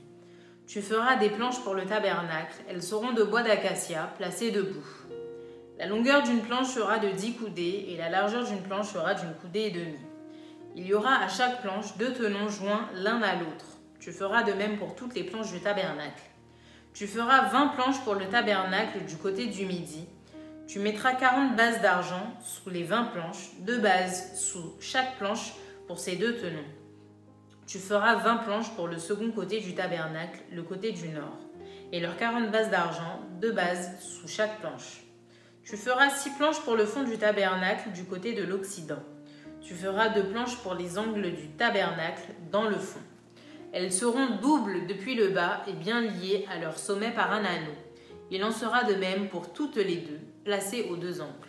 Tu 0.67 0.81
feras 0.81 1.17
des 1.17 1.29
planches 1.29 1.63
pour 1.63 1.75
le 1.75 1.85
tabernacle, 1.85 2.57
elles 2.69 2.83
seront 2.83 3.13
de 3.13 3.23
bois 3.23 3.43
d'acacia, 3.43 4.11
placées 4.17 4.51
debout. 4.51 4.87
La 5.79 5.87
longueur 5.87 6.23
d'une 6.23 6.41
planche 6.41 6.69
sera 6.69 6.99
de 6.99 7.11
10 7.11 7.35
coudées 7.35 7.87
et 7.89 7.97
la 7.99 8.09
largeur 8.09 8.45
d'une 8.45 8.63
planche 8.63 8.93
sera 8.93 9.13
d'une 9.15 9.35
coudée 9.35 9.67
et 9.67 9.71
demie. 9.71 9.99
Il 10.75 10.87
y 10.87 10.95
aura 10.95 11.17
à 11.17 11.29
chaque 11.29 11.61
planche 11.61 11.97
deux 11.99 12.15
tenons 12.15 12.49
joints 12.49 12.89
l'un 12.95 13.21
à 13.23 13.35
l'autre. 13.35 13.67
Tu 14.01 14.11
feras 14.11 14.43
de 14.43 14.53
même 14.53 14.79
pour 14.79 14.95
toutes 14.95 15.15
les 15.15 15.25
planches 15.25 15.53
du 15.53 15.61
tabernacle. 15.61 16.23
Tu 16.95 17.07
feras 17.07 17.49
20 17.49 17.69
planches 17.69 18.01
pour 18.03 18.15
le 18.15 18.27
tabernacle 18.27 19.05
du 19.07 19.17
côté 19.17 19.47
du 19.47 19.67
midi. 19.67 20.07
Tu 20.67 20.79
mettras 20.79 21.15
40 21.15 21.57
bases 21.57 21.83
d'argent 21.83 22.33
sous 22.43 22.71
les 22.71 22.85
20 22.85 23.05
planches, 23.13 23.51
deux 23.61 23.79
bases 23.79 24.39
sous 24.41 24.75
chaque 24.81 25.19
planche 25.19 25.53
pour 25.87 25.99
ces 25.99 26.17
deux 26.17 26.37
tenons. 26.37 26.65
Tu 27.67 27.79
feras 27.79 28.17
20 28.17 28.37
planches 28.39 28.71
pour 28.77 28.89
le 28.89 28.99
second 28.99 29.31
côté 29.31 29.61
du 29.61 29.75
tabernacle, 29.75 30.41
le 30.53 30.63
côté 30.63 30.93
du 30.93 31.09
nord, 31.09 31.39
et 31.93 32.01
leurs 32.01 32.17
40 32.17 32.51
bases 32.51 32.71
d'argent, 32.71 33.21
deux 33.41 33.53
bases 33.53 33.99
sous 34.01 34.29
chaque 34.29 34.61
planche. 34.61 35.05
Tu 35.65 35.79
feras 35.79 36.11
6 36.11 36.31
planches 36.37 36.61
pour 36.61 36.77
le 36.77 36.85
fond 36.85 37.05
du 37.05 37.17
tabernacle 37.17 37.91
du 37.93 38.05
côté 38.05 38.35
de 38.35 38.45
l'occident. 38.45 39.03
Tu 39.63 39.75
feras 39.75 40.11
deux 40.11 40.25
planches 40.25 40.59
pour 40.59 40.75
les 40.75 40.99
angles 40.99 41.33
du 41.33 41.49
tabernacle 41.53 42.35
dans 42.53 42.69
le 42.69 42.77
fond. 42.77 43.01
Elles 43.73 43.93
seront 43.93 44.37
doubles 44.43 44.87
depuis 44.87 45.15
le 45.15 45.29
bas 45.29 45.63
et 45.67 45.73
bien 45.73 46.03
liées 46.03 46.47
à 46.53 46.59
leur 46.59 46.79
sommet 46.79 47.13
par 47.13 47.33
un 47.33 47.47
anneau. 47.47 47.75
Il 48.31 48.45
en 48.45 48.51
sera 48.51 48.85
de 48.85 48.95
même 48.95 49.29
pour 49.29 49.55
toutes 49.55 49.77
les 49.77 49.97
deux, 49.97 50.21
placées 50.45 50.87
aux 50.91 50.97
deux 50.97 51.23
angles. 51.23 51.49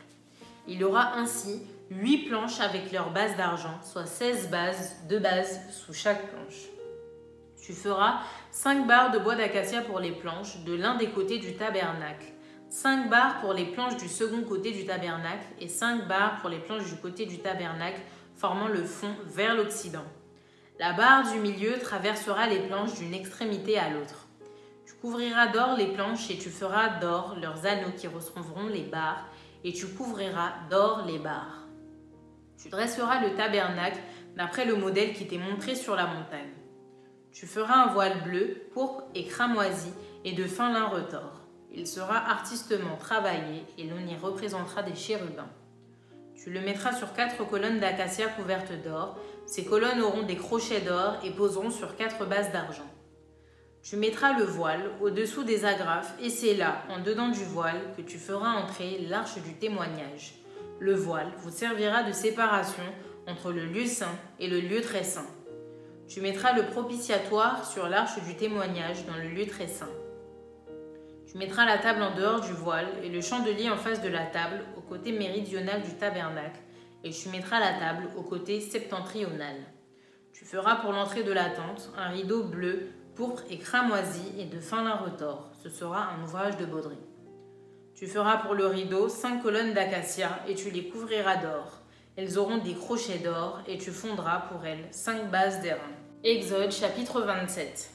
Il 0.66 0.82
aura 0.86 1.18
ainsi 1.18 1.62
8 1.92 2.30
planches 2.30 2.60
avec 2.62 2.92
leur 2.92 3.12
base 3.12 3.38
d'argent, 3.38 3.80
soit 3.84 4.08
16 4.08 4.50
bases, 4.50 4.96
deux 5.08 5.20
bases 5.20 5.60
sous 5.72 5.94
chaque 5.94 6.32
planche. 6.32 6.70
Tu 7.62 7.74
feras 7.74 8.22
5 8.52 8.88
barres 8.88 9.12
de 9.12 9.20
bois 9.20 9.36
d'acacia 9.36 9.82
pour 9.82 10.00
les 10.00 10.12
planches 10.12 10.64
de 10.64 10.74
l'un 10.74 10.96
des 10.96 11.10
côtés 11.10 11.38
du 11.38 11.56
tabernacle, 11.56 12.26
5 12.70 13.10
barres 13.10 13.40
pour 13.40 13.54
les 13.54 13.66
planches 13.66 13.98
du 13.98 14.08
second 14.08 14.42
côté 14.42 14.72
du 14.72 14.86
tabernacle 14.86 15.46
et 15.60 15.68
5 15.68 16.08
barres 16.08 16.40
pour 16.42 16.50
les 16.50 16.58
planches 16.60 16.90
du 16.92 16.98
côté 16.98 17.28
du 17.28 17.38
tabernacle 17.38 18.02
formant 18.36 18.68
le 18.68 18.84
fond 18.84 19.16
vers 19.26 19.56
l'occident. 19.56 20.06
La 20.80 20.94
barre 20.94 21.32
du 21.32 21.40
milieu 21.40 21.78
traversera 21.80 22.48
les 22.48 22.68
planches 22.68 22.96
d'une 22.96 23.14
extrémité 23.14 23.78
à 23.78 23.90
l'autre. 23.90 24.28
Tu 24.86 24.94
couvriras 24.96 25.48
d'or 25.48 25.76
les 25.78 25.88
planches 25.88 26.30
et 26.32 26.38
tu 26.38 26.50
feras 26.50 27.00
d'or 27.00 27.36
leurs 27.40 27.66
anneaux 27.66 27.94
qui 27.96 28.08
retrouveront 28.08 28.68
les 28.68 28.84
barres 28.84 29.26
et 29.64 29.72
tu 29.72 29.88
couvriras 29.88 30.52
d'or 30.70 31.04
les 31.06 31.20
barres. 31.20 31.65
Tu 32.62 32.70
dresseras 32.70 33.22
le 33.22 33.36
tabernacle 33.36 34.00
d'après 34.36 34.66
le 34.66 34.76
modèle 34.76 35.14
qui 35.14 35.28
t'est 35.28 35.38
montré 35.38 35.76
sur 35.76 35.96
la 35.96 36.08
montagne. 36.08 36.54
Tu 37.32 37.48
feras 37.48 37.84
un 37.84 37.94
voile 37.94 38.24
bleu, 38.24 38.70
pourpre 38.74 39.04
et 39.14 39.26
cramoisi 39.26 39.92
et 40.24 40.34
de 40.34 40.46
fin 40.46 40.72
lin 40.72 40.88
retors. 40.88 41.42
Il 41.74 41.86
sera 41.86 42.16
artistement 42.16 42.96
travaillé 42.98 43.66
et 43.78 43.84
l'on 43.84 44.00
y 44.00 44.16
représentera 44.16 44.84
des 44.84 44.96
chérubins. 44.96 45.50
Tu 46.36 46.50
le 46.50 46.62
mettras 46.62 46.94
sur 46.94 47.14
quatre 47.14 47.46
colonnes 47.48 47.80
d'acacia 47.80 48.28
couvertes 48.28 48.82
d'or. 48.84 49.18
Ces 49.46 49.66
colonnes 49.66 50.02
auront 50.02 50.24
des 50.24 50.38
crochets 50.38 50.82
d'or 50.82 51.18
et 51.24 51.32
poseront 51.32 51.72
sur 51.72 51.96
quatre 51.96 52.26
bases 52.26 52.52
d'argent. 52.52 52.90
Tu 53.84 53.98
mettras 53.98 54.38
le 54.38 54.46
voile 54.46 54.92
au-dessous 55.02 55.44
des 55.44 55.64
agrafes, 55.64 56.16
et 56.20 56.30
c'est 56.30 56.56
là, 56.56 56.84
en 56.90 57.02
dedans 57.02 57.30
du 57.30 57.44
voile, 57.44 57.94
que 57.96 58.02
tu 58.02 58.18
feras 58.18 58.54
entrer 58.54 59.06
l'arche 59.10 59.38
du 59.44 59.54
témoignage. 59.54 60.45
Le 60.80 60.94
voile 60.94 61.32
vous 61.38 61.52
servira 61.52 62.04
de 62.04 62.12
séparation 62.12 62.84
entre 63.28 63.52
le 63.52 63.66
lieu 63.66 63.86
saint 63.86 64.16
et 64.40 64.48
le 64.50 64.60
lieu 64.60 64.82
très 64.82 65.04
saint. 65.04 65.26
Tu 66.08 66.20
mettras 66.22 66.54
le 66.54 66.66
propitiatoire 66.68 67.66
sur 67.66 67.88
l'arche 67.88 68.22
du 68.24 68.36
témoignage 68.36 69.06
dans 69.06 69.16
le 69.16 69.30
lieu 69.30 69.48
très 69.48 69.68
saint. 69.68 69.90
Tu 71.26 71.38
mettras 71.38 71.66
la 71.66 71.78
table 71.78 72.04
en 72.04 72.14
dehors 72.14 72.42
du 72.42 72.52
voile 72.52 72.88
et 73.04 73.10
le 73.10 73.22
chandelier 73.22 73.70
en 73.70 73.78
face 73.78 74.02
de 74.02 74.10
la 74.10 74.26
table 74.26 74.66
au 74.78 74.82
côté 74.82 75.12
méridional 75.12 75.82
du 75.82 75.96
tabernacle, 75.96 76.60
et 77.04 77.12
tu 77.12 77.30
mettras 77.30 77.60
la 77.60 77.80
table 77.80 78.10
au 78.18 78.22
côté 78.22 78.60
septentrional. 78.60 79.56
Tu 80.34 80.44
feras 80.44 80.76
pour 80.76 80.92
l'entrée 80.92 81.24
de 81.24 81.32
la 81.32 81.50
tente 81.50 81.90
un 81.98 82.10
rideau 82.10 82.44
bleu 82.44 82.90
pourpre 83.16 83.44
et 83.50 83.58
cramoisi 83.58 84.34
et 84.38 84.46
de 84.46 84.60
fin 84.60 84.84
lin 84.84 84.96
retors. 84.96 85.50
Ce 85.64 85.70
sera 85.70 86.10
un 86.10 86.24
ouvrage 86.24 86.58
de 86.58 86.66
Baudry. 86.66 86.98
Tu 87.96 88.08
feras 88.08 88.36
pour 88.40 88.56
le 88.56 88.68
rideau 88.68 89.08
cinq 89.08 89.42
colonnes 89.42 89.74
d'acacia 89.74 90.42
et 90.50 90.56
tu 90.56 90.70
les 90.70 90.90
couvriras 90.90 91.38
d'or. 91.38 91.80
Elles 92.18 92.38
auront 92.38 92.58
des 92.58 92.74
crochets 92.74 93.20
d'or 93.20 93.62
et 93.70 93.78
tu 93.78 93.92
fondras 93.92 94.50
pour 94.52 94.66
elles 94.66 94.86
cinq 94.92 95.32
bases 95.32 95.62
d'airain. 95.62 95.80
Exode 96.22 96.74
chapitre 96.74 97.22
27. 97.22 97.92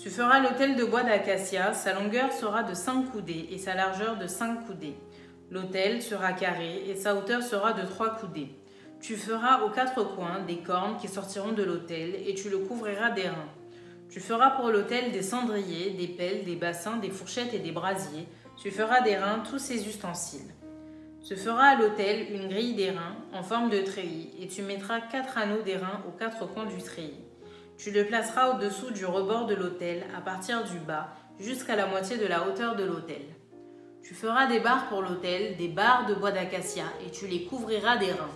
Tu 0.00 0.08
feras 0.08 0.40
l'autel 0.40 0.74
de 0.74 0.84
bois 0.86 1.02
d'acacia, 1.02 1.74
sa 1.74 1.92
longueur 1.92 2.32
sera 2.32 2.62
de 2.62 2.72
cinq 2.72 3.12
coudées 3.12 3.48
et 3.50 3.58
sa 3.58 3.74
largeur 3.74 4.16
de 4.16 4.26
cinq 4.26 4.66
coudées. 4.66 4.96
L'autel 5.50 6.00
sera 6.00 6.32
carré 6.32 6.88
et 6.88 6.96
sa 6.96 7.14
hauteur 7.14 7.42
sera 7.42 7.74
de 7.74 7.86
trois 7.86 8.16
coudées. 8.16 8.56
Tu 9.02 9.16
feras 9.16 9.64
aux 9.64 9.70
quatre 9.70 10.02
coins 10.14 10.40
des 10.46 10.60
cornes 10.60 10.96
qui 10.96 11.08
sortiront 11.08 11.52
de 11.52 11.62
l'autel 11.62 12.14
et 12.26 12.34
tu 12.34 12.48
le 12.48 12.56
couvriras 12.56 13.10
d'airain. 13.10 13.48
Tu 14.08 14.20
feras 14.20 14.52
pour 14.52 14.70
l'autel 14.70 15.12
des 15.12 15.22
cendriers, 15.22 15.90
des 15.90 16.08
pelles, 16.08 16.44
des 16.44 16.56
bassins, 16.56 16.96
des 16.96 17.10
fourchettes 17.10 17.52
et 17.52 17.58
des 17.58 17.72
brasiers. 17.72 18.26
Tu 18.60 18.72
feras 18.72 19.02
d'airain 19.02 19.38
tous 19.48 19.60
ces 19.60 19.86
ustensiles. 19.86 20.52
Tu 21.24 21.36
feras 21.36 21.68
à 21.68 21.76
l'autel 21.76 22.26
une 22.32 22.48
grille 22.48 22.74
d'airain 22.74 23.14
en 23.32 23.44
forme 23.44 23.70
de 23.70 23.78
treillis 23.82 24.34
et 24.40 24.48
tu 24.48 24.62
mettras 24.62 25.00
quatre 25.00 25.38
anneaux 25.38 25.62
d'airain 25.62 26.02
aux 26.08 26.10
quatre 26.10 26.44
coins 26.44 26.66
du 26.66 26.82
treillis. 26.82 27.24
Tu 27.76 27.92
le 27.92 28.04
placeras 28.04 28.56
au-dessous 28.56 28.90
du 28.90 29.06
rebord 29.06 29.46
de 29.46 29.54
l'autel 29.54 30.04
à 30.16 30.20
partir 30.20 30.64
du 30.64 30.80
bas 30.80 31.10
jusqu'à 31.38 31.76
la 31.76 31.86
moitié 31.86 32.18
de 32.18 32.26
la 32.26 32.48
hauteur 32.48 32.74
de 32.74 32.82
l'autel. 32.82 33.22
Tu 34.02 34.14
feras 34.14 34.46
des 34.48 34.58
barres 34.58 34.88
pour 34.88 35.02
l'autel, 35.02 35.56
des 35.56 35.68
barres 35.68 36.06
de 36.06 36.14
bois 36.14 36.32
d'acacia 36.32 36.86
et 37.06 37.12
tu 37.12 37.28
les 37.28 37.44
couvriras 37.44 37.96
d'airain. 37.96 38.30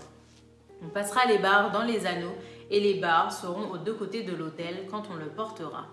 On 0.84 0.88
passera 0.88 1.26
les 1.26 1.38
barres 1.38 1.72
dans 1.72 1.82
les 1.82 2.06
anneaux 2.06 2.36
et 2.70 2.78
les 2.78 3.00
barres 3.00 3.32
seront 3.32 3.72
aux 3.72 3.78
deux 3.78 3.94
côtés 3.94 4.22
de 4.22 4.36
l'autel 4.36 4.86
quand 4.88 5.02
on 5.10 5.16
le 5.16 5.30
portera. 5.30 5.88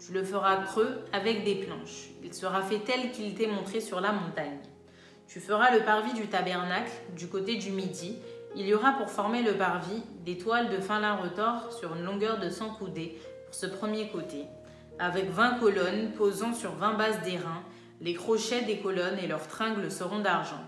Tu 0.00 0.12
le 0.12 0.24
feras 0.24 0.56
creux 0.62 1.04
avec 1.12 1.44
des 1.44 1.56
planches. 1.56 2.08
Il 2.24 2.32
sera 2.32 2.62
fait 2.62 2.78
tel 2.78 3.12
qu'il 3.12 3.34
t'est 3.34 3.46
montré 3.46 3.82
sur 3.82 4.00
la 4.00 4.12
montagne. 4.12 4.58
Tu 5.28 5.40
feras 5.40 5.76
le 5.76 5.84
parvis 5.84 6.14
du 6.14 6.26
tabernacle 6.26 6.90
du 7.14 7.28
côté 7.28 7.56
du 7.56 7.70
midi. 7.70 8.16
Il 8.56 8.66
y 8.66 8.72
aura 8.72 8.92
pour 8.92 9.10
former 9.10 9.42
le 9.42 9.58
parvis 9.58 10.02
des 10.24 10.38
toiles 10.38 10.70
de 10.70 10.78
fin 10.78 11.00
lin 11.00 11.16
retors 11.16 11.70
sur 11.72 11.94
une 11.94 12.04
longueur 12.04 12.40
de 12.40 12.48
100 12.48 12.76
coudées 12.76 13.18
pour 13.44 13.54
ce 13.54 13.66
premier 13.66 14.08
côté, 14.08 14.46
avec 14.98 15.28
20 15.30 15.58
colonnes 15.58 16.12
posant 16.12 16.54
sur 16.54 16.72
20 16.72 16.94
bases 16.94 17.20
d'airain. 17.22 17.62
Les 18.00 18.14
crochets 18.14 18.62
des 18.62 18.78
colonnes 18.78 19.18
et 19.22 19.26
leurs 19.26 19.48
tringles 19.48 19.90
seront 19.90 20.20
d'argent. 20.20 20.64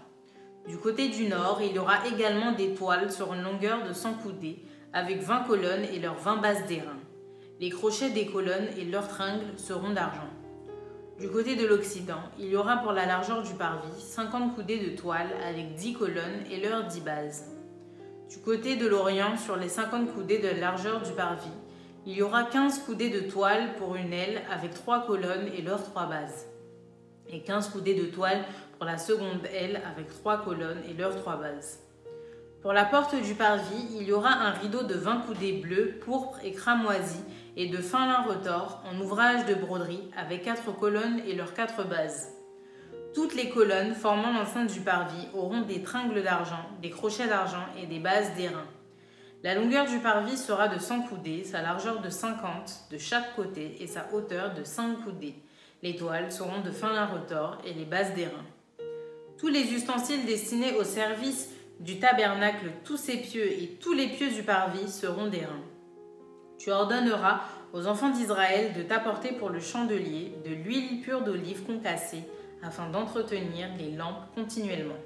Du 0.69 0.77
côté 0.77 1.09
du 1.09 1.27
nord, 1.27 1.61
il 1.63 1.73
y 1.73 1.79
aura 1.79 2.07
également 2.07 2.53
des 2.53 2.75
toiles 2.75 3.11
sur 3.11 3.33
une 3.33 3.43
longueur 3.43 3.83
de 3.83 3.95
100 3.95 4.15
coudées 4.15 4.63
avec 4.93 5.23
20 5.23 5.45
colonnes 5.45 5.85
et 5.85 5.99
leurs 5.99 6.19
20 6.19 6.37
bases 6.37 6.67
d'airain. 6.67 7.02
Les 7.63 7.71
crochets 7.71 8.11
des 8.11 8.27
colonnes 8.27 8.67
et 8.77 8.85
leurs 8.85 9.07
tringles 9.07 9.57
seront 9.57 9.91
d'argent. 9.91 10.29
Du 11.21 11.29
côté 11.29 11.55
de 11.55 11.65
l'Occident, 11.65 12.25
il 12.37 12.47
y 12.47 12.57
aura 12.57 12.79
pour 12.79 12.91
la 12.91 13.07
largeur 13.07 13.45
du 13.45 13.55
parvis 13.55 14.01
50 14.01 14.57
coudées 14.57 14.81
de 14.81 14.97
toile 14.97 15.29
avec 15.49 15.77
10 15.77 15.93
colonnes 15.93 16.43
et 16.51 16.59
leurs 16.61 16.89
10 16.89 17.01
bases. 17.03 17.45
Du 18.29 18.39
côté 18.39 18.75
de 18.75 18.89
l'Orient, 18.89 19.37
sur 19.37 19.55
les 19.55 19.69
50 19.69 20.13
coudées 20.13 20.41
de 20.41 20.61
largeur 20.61 21.03
du 21.03 21.13
parvis, 21.13 21.55
il 22.05 22.15
y 22.15 22.23
aura 22.23 22.43
15 22.43 22.81
coudées 22.81 23.11
de 23.11 23.31
toile 23.31 23.77
pour 23.79 23.95
une 23.95 24.13
aile 24.13 24.43
avec 24.51 24.75
3 24.75 25.07
colonnes 25.07 25.47
et 25.57 25.63
leurs 25.63 25.85
3 25.85 26.07
bases. 26.07 26.49
Et 27.29 27.43
15 27.43 27.69
coudées 27.69 27.95
de 27.95 28.07
toile 28.07 28.45
pour 28.77 28.87
la 28.87 28.99
seconde 28.99 29.47
aile 29.55 29.81
avec 29.89 30.09
3 30.09 30.39
colonnes 30.39 30.83
et 30.91 30.95
leurs 30.95 31.15
3 31.15 31.37
bases. 31.37 31.79
Pour 32.61 32.73
la 32.73 32.85
porte 32.85 33.15
du 33.15 33.35
parvis, 33.35 33.87
il 33.95 34.03
y 34.03 34.13
aura 34.13 34.31
un 34.31 34.51
rideau 34.51 34.83
de 34.83 34.95
20 34.95 35.27
coudées 35.27 35.61
bleues, 35.61 35.99
pourpres 36.05 36.39
et 36.45 36.53
cramoisi 36.53 37.21
et 37.57 37.69
de 37.69 37.79
fin 37.79 38.07
lin 38.07 38.23
retors 38.23 38.83
en 38.91 39.01
ouvrage 39.01 39.47
de 39.47 39.55
broderie 39.55 40.11
avec 40.17 40.43
quatre 40.43 40.75
colonnes 40.79 41.21
et 41.27 41.35
leurs 41.35 41.55
quatre 41.55 41.85
bases. 41.85 42.29
Toutes 43.15 43.35
les 43.35 43.51
colonnes 43.51 43.95
formant 43.95 44.33
l'enceinte 44.33 44.73
du 44.73 44.81
parvis 44.81 45.29
auront 45.35 45.61
des 45.61 45.83
tringles 45.83 46.23
d'argent, 46.23 46.65
des 46.81 46.91
crochets 46.91 47.29
d'argent 47.29 47.67
et 47.81 47.87
des 47.87 47.99
bases 47.99 48.35
d'airain. 48.37 48.67
La 49.43 49.55
longueur 49.55 49.87
du 49.87 49.99
parvis 49.99 50.39
sera 50.39 50.69
de 50.69 50.79
100 50.79 51.03
coudées, 51.03 51.45
sa 51.45 51.61
largeur 51.61 52.01
de 52.01 52.09
50 52.09 52.87
de 52.91 52.99
chaque 52.99 53.35
côté 53.35 53.77
et 53.81 53.87
sa 53.87 54.07
hauteur 54.13 54.55
de 54.55 54.65
5 54.65 55.05
coudées. 55.05 55.35
Les 55.83 55.97
toiles 55.97 56.31
seront 56.31 56.61
de 56.61 56.71
fin 56.71 56.93
lin 56.93 57.07
retors 57.07 57.59
et 57.67 57.75
les 57.75 57.85
bases 57.85 58.15
d'airain. 58.15 58.45
Tous 59.37 59.49
les 59.49 59.73
ustensiles 59.75 60.25
destinés 60.25 60.77
au 60.77 60.85
service 60.85 61.51
du 61.81 61.99
tabernacle, 61.99 62.71
tous 62.85 62.97
ses 62.97 63.17
pieux 63.17 63.45
et 63.45 63.79
tous 63.81 63.93
les 63.93 64.07
pieux 64.07 64.31
du 64.31 64.45
parvis 64.45 64.89
seront 64.89 65.27
d'airain. 65.27 65.61
Tu 66.63 66.71
ordonneras 66.71 67.41
aux 67.73 67.89
enfants 67.89 68.11
d'Israël 68.11 68.73
de 68.73 68.85
t'apporter 68.85 69.33
pour 69.33 69.49
le 69.49 69.59
chandelier 69.59 70.33
de 70.45 70.55
l'huile 70.55 71.01
pure 71.01 71.23
d'olive 71.23 71.65
concassée 71.65 72.23
afin 72.63 72.89
d'entretenir 72.89 73.67
les 73.77 73.91
lampes 73.91 74.33
continuellement. 74.37 75.01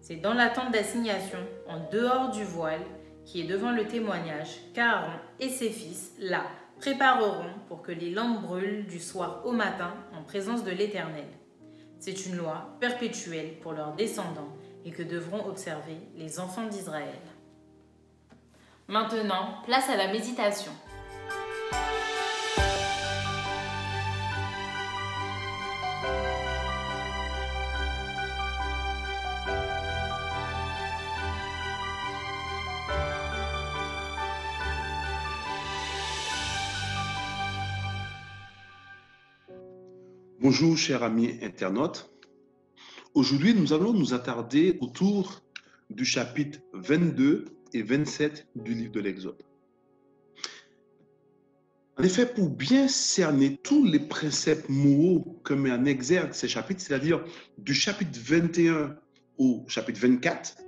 C'est 0.00 0.20
dans 0.20 0.34
la 0.34 0.50
tente 0.50 0.70
d'assignation, 0.70 1.40
en 1.66 1.90
dehors 1.90 2.30
du 2.30 2.44
voile, 2.44 2.84
qui 3.24 3.40
est 3.40 3.48
devant 3.48 3.72
le 3.72 3.88
témoignage, 3.88 4.60
qu'Aaron 4.72 5.18
et 5.40 5.48
ses 5.48 5.70
fils, 5.70 6.12
là, 6.20 6.44
prépareront 6.78 7.50
pour 7.66 7.82
que 7.82 7.90
les 7.90 8.12
lampes 8.12 8.42
brûlent 8.42 8.86
du 8.86 9.00
soir 9.00 9.42
au 9.44 9.50
matin 9.50 9.94
en 10.16 10.22
présence 10.22 10.62
de 10.62 10.70
l'Éternel. 10.70 11.26
C'est 11.98 12.26
une 12.26 12.36
loi 12.36 12.76
perpétuelle 12.78 13.58
pour 13.60 13.72
leurs 13.72 13.96
descendants 13.96 14.56
et 14.84 14.92
que 14.92 15.02
devront 15.02 15.44
observer 15.48 15.98
les 16.14 16.38
enfants 16.38 16.68
d'Israël. 16.68 17.18
Maintenant, 18.90 19.60
place 19.66 19.90
à 19.90 19.98
la 19.98 20.10
méditation. 20.10 20.72
Bonjour, 40.40 40.78
chers 40.78 41.02
amis 41.02 41.38
internautes. 41.42 42.10
Aujourd'hui, 43.12 43.52
nous 43.52 43.74
allons 43.74 43.92
nous 43.92 44.14
attarder 44.14 44.78
autour 44.80 45.42
du 45.90 46.06
chapitre 46.06 46.60
22 46.72 47.57
et 47.72 47.82
27 47.82 48.46
du 48.56 48.74
livre 48.74 48.92
de 48.92 49.00
l'Exode. 49.00 49.42
En 51.98 52.04
effet, 52.04 52.26
pour 52.26 52.48
bien 52.48 52.86
cerner 52.86 53.56
tous 53.56 53.84
les 53.84 53.98
préceptes 53.98 54.68
moraux 54.68 55.40
que 55.42 55.52
met 55.52 55.72
en 55.72 55.84
exergue 55.84 56.32
ces 56.32 56.46
chapitres, 56.46 56.80
c'est-à-dire 56.80 57.24
du 57.58 57.74
chapitre 57.74 58.20
21 58.22 58.96
au 59.36 59.64
chapitre 59.66 60.00
24, 60.00 60.58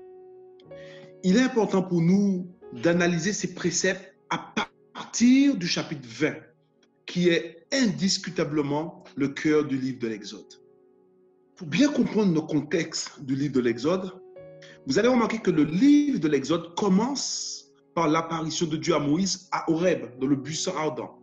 il 1.22 1.36
est 1.36 1.42
important 1.42 1.82
pour 1.82 2.00
nous 2.00 2.50
d'analyser 2.72 3.32
ces 3.32 3.54
préceptes 3.54 4.14
à 4.28 4.54
partir 4.94 5.56
du 5.56 5.68
chapitre 5.68 6.08
20, 6.08 6.34
qui 7.06 7.28
est 7.28 7.64
indiscutablement 7.72 9.04
le 9.14 9.28
cœur 9.28 9.64
du 9.64 9.78
livre 9.78 10.00
de 10.00 10.08
l'Exode. 10.08 10.60
Pour 11.54 11.68
bien 11.68 11.92
comprendre 11.92 12.34
le 12.34 12.40
contexte 12.40 13.22
du 13.22 13.36
livre 13.36 13.54
de 13.54 13.60
l'Exode, 13.60 14.12
vous 14.86 14.98
allez 14.98 15.08
remarquer 15.08 15.38
que 15.38 15.50
le 15.50 15.64
livre 15.64 16.18
de 16.20 16.28
l'Exode 16.28 16.74
commence 16.74 17.66
par 17.94 18.08
l'apparition 18.08 18.66
de 18.66 18.76
Dieu 18.76 18.94
à 18.94 18.98
Moïse 18.98 19.48
à 19.52 19.70
Horeb, 19.70 20.18
dans 20.18 20.26
le 20.26 20.36
buisson 20.36 20.72
ardent. 20.76 21.18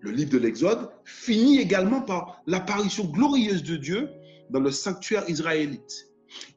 Le 0.00 0.10
livre 0.10 0.30
de 0.30 0.38
l'Exode 0.38 0.90
finit 1.04 1.60
également 1.60 2.00
par 2.00 2.42
l'apparition 2.46 3.04
glorieuse 3.04 3.62
de 3.62 3.76
Dieu 3.76 4.08
dans 4.50 4.60
le 4.60 4.70
sanctuaire 4.70 5.28
israélite. 5.28 6.08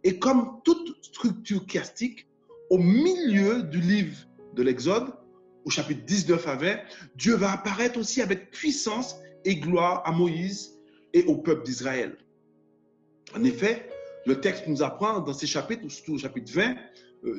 Et 0.03 0.17
comme 0.17 0.59
toute 0.63 0.97
structure 1.01 1.65
chiastique, 1.67 2.27
au 2.69 2.77
milieu 2.77 3.63
du 3.63 3.79
livre 3.81 4.17
de 4.55 4.63
l'Exode, 4.63 5.13
au 5.65 5.69
chapitre 5.69 6.03
19 6.05 6.47
à 6.47 6.55
20, 6.55 6.77
Dieu 7.15 7.35
va 7.35 7.51
apparaître 7.51 7.99
aussi 7.99 8.21
avec 8.21 8.51
puissance 8.51 9.15
et 9.45 9.57
gloire 9.57 10.01
à 10.05 10.11
Moïse 10.11 10.79
et 11.13 11.23
au 11.25 11.35
peuple 11.35 11.63
d'Israël. 11.63 12.17
En 13.35 13.43
effet, 13.43 13.89
le 14.25 14.39
texte 14.39 14.67
nous 14.67 14.83
apprend 14.83 15.19
dans 15.19 15.33
ces 15.33 15.47
chapitres, 15.47 15.87
surtout 15.89 16.13
au 16.13 16.17
chapitre 16.17 16.51
20, 16.53 16.75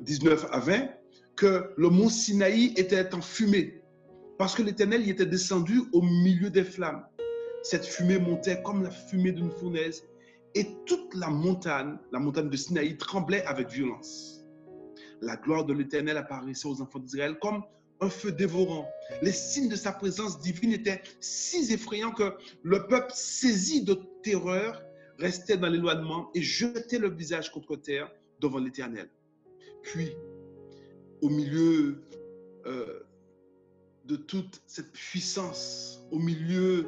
19 0.02 0.44
euh, 0.44 0.48
à 0.52 0.60
20, 0.60 0.88
que 1.36 1.72
le 1.76 1.88
mont 1.88 2.08
Sinaï 2.08 2.72
était 2.76 3.14
en 3.14 3.20
fumée. 3.20 3.82
Parce 4.38 4.54
que 4.54 4.62
l'Éternel 4.62 5.06
y 5.06 5.10
était 5.10 5.26
descendu 5.26 5.82
au 5.92 6.02
milieu 6.02 6.50
des 6.50 6.64
flammes. 6.64 7.04
Cette 7.62 7.86
fumée 7.86 8.18
montait 8.18 8.62
comme 8.62 8.82
la 8.82 8.90
fumée 8.90 9.32
d'une 9.32 9.50
fournaise 9.50 10.04
et 10.54 10.66
toute 10.86 11.14
la 11.14 11.28
montagne, 11.28 11.96
la 12.12 12.18
montagne 12.18 12.50
de 12.50 12.56
Sinaï, 12.56 12.96
tremblait 12.96 13.44
avec 13.46 13.70
violence. 13.70 14.44
La 15.20 15.36
gloire 15.36 15.64
de 15.64 15.72
l'Éternel 15.72 16.16
apparaissait 16.16 16.68
aux 16.68 16.80
enfants 16.82 16.98
d'Israël 16.98 17.38
comme 17.40 17.62
un 18.00 18.10
feu 18.10 18.32
dévorant. 18.32 18.86
Les 19.22 19.32
signes 19.32 19.68
de 19.68 19.76
sa 19.76 19.92
présence 19.92 20.40
divine 20.40 20.72
étaient 20.72 21.02
si 21.20 21.72
effrayants 21.72 22.12
que 22.12 22.34
le 22.62 22.86
peuple, 22.86 23.10
saisi 23.14 23.82
de 23.82 23.98
terreur, 24.22 24.82
restait 25.18 25.56
dans 25.56 25.68
l'éloignement 25.68 26.30
et 26.34 26.42
jetait 26.42 26.98
le 26.98 27.10
visage 27.10 27.50
contre 27.52 27.76
terre 27.76 28.10
devant 28.40 28.58
l'Éternel. 28.58 29.08
Puis, 29.82 30.10
au 31.22 31.28
milieu 31.28 32.02
euh, 32.66 33.00
de 34.04 34.16
toute 34.16 34.62
cette 34.66 34.92
puissance, 34.92 36.02
au 36.10 36.18
milieu 36.18 36.86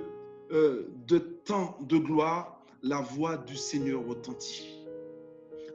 euh, 0.53 0.89
de 1.07 1.19
tant 1.19 1.79
de 1.83 1.97
gloire, 1.97 2.65
la 2.83 3.01
voix 3.01 3.37
du 3.37 3.57
Seigneur 3.57 4.07
retentit. 4.07 4.85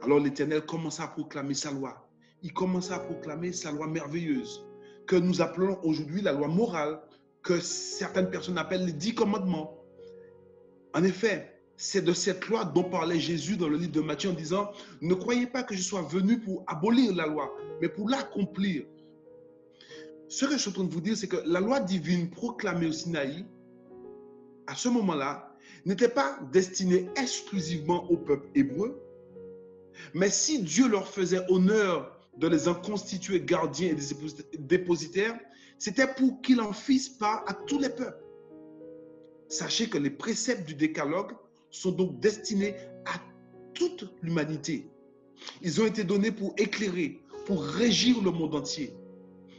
Alors 0.02 0.18
l'Éternel 0.18 0.62
commença 0.62 1.04
à 1.04 1.08
proclamer 1.08 1.54
sa 1.54 1.70
loi. 1.70 2.08
Il 2.42 2.52
commença 2.52 2.96
à 2.96 2.98
proclamer 2.98 3.52
sa 3.52 3.70
loi 3.70 3.86
merveilleuse, 3.86 4.64
que 5.06 5.16
nous 5.16 5.40
appelons 5.42 5.78
aujourd'hui 5.84 6.22
la 6.22 6.32
loi 6.32 6.48
morale, 6.48 7.00
que 7.42 7.60
certaines 7.60 8.30
personnes 8.30 8.58
appellent 8.58 8.86
les 8.86 8.92
dix 8.92 9.14
commandements. 9.14 9.78
En 10.94 11.04
effet, 11.04 11.51
c'est 11.76 12.02
de 12.02 12.12
cette 12.12 12.46
loi 12.46 12.64
dont 12.64 12.84
parlait 12.84 13.18
Jésus 13.18 13.56
dans 13.56 13.68
le 13.68 13.76
livre 13.76 13.92
de 13.92 14.00
Matthieu 14.00 14.30
en 14.30 14.34
disant, 14.34 14.70
ne 15.00 15.14
croyez 15.14 15.46
pas 15.46 15.62
que 15.62 15.74
je 15.74 15.82
sois 15.82 16.02
venu 16.02 16.38
pour 16.38 16.64
abolir 16.66 17.14
la 17.14 17.26
loi, 17.26 17.54
mais 17.80 17.88
pour 17.88 18.08
l'accomplir. 18.08 18.84
Ce 20.28 20.46
que 20.46 20.52
je 20.52 20.58
suis 20.58 20.70
en 20.70 20.74
train 20.74 20.84
de 20.84 20.92
vous 20.92 21.00
dire, 21.00 21.16
c'est 21.16 21.28
que 21.28 21.42
la 21.44 21.60
loi 21.60 21.80
divine 21.80 22.30
proclamée 22.30 22.86
au 22.86 22.92
Sinaï, 22.92 23.44
à 24.66 24.74
ce 24.74 24.88
moment-là, 24.88 25.54
n'était 25.84 26.08
pas 26.08 26.38
destinée 26.52 27.08
exclusivement 27.16 28.10
au 28.10 28.16
peuple 28.16 28.48
hébreu, 28.54 29.02
mais 30.14 30.30
si 30.30 30.62
Dieu 30.62 30.88
leur 30.88 31.06
faisait 31.08 31.44
honneur 31.50 32.18
de 32.36 32.48
les 32.48 32.68
en 32.68 32.74
constituer 32.74 33.40
gardiens 33.40 33.94
et 33.94 34.58
dépositaires, 34.58 35.38
c'était 35.78 36.06
pour 36.06 36.40
qu'ils 36.40 36.60
en 36.60 36.72
fissent 36.72 37.08
part 37.08 37.44
à 37.46 37.54
tous 37.54 37.78
les 37.78 37.88
peuples. 37.90 38.24
Sachez 39.48 39.88
que 39.88 39.98
les 39.98 40.10
préceptes 40.10 40.66
du 40.66 40.74
décalogue 40.74 41.32
sont 41.72 41.90
donc 41.90 42.20
destinés 42.20 42.76
à 43.06 43.20
toute 43.74 44.12
l'humanité. 44.22 44.88
Ils 45.62 45.80
ont 45.80 45.86
été 45.86 46.04
donnés 46.04 46.30
pour 46.30 46.54
éclairer, 46.56 47.20
pour 47.46 47.64
régir 47.64 48.22
le 48.22 48.30
monde 48.30 48.54
entier. 48.54 48.94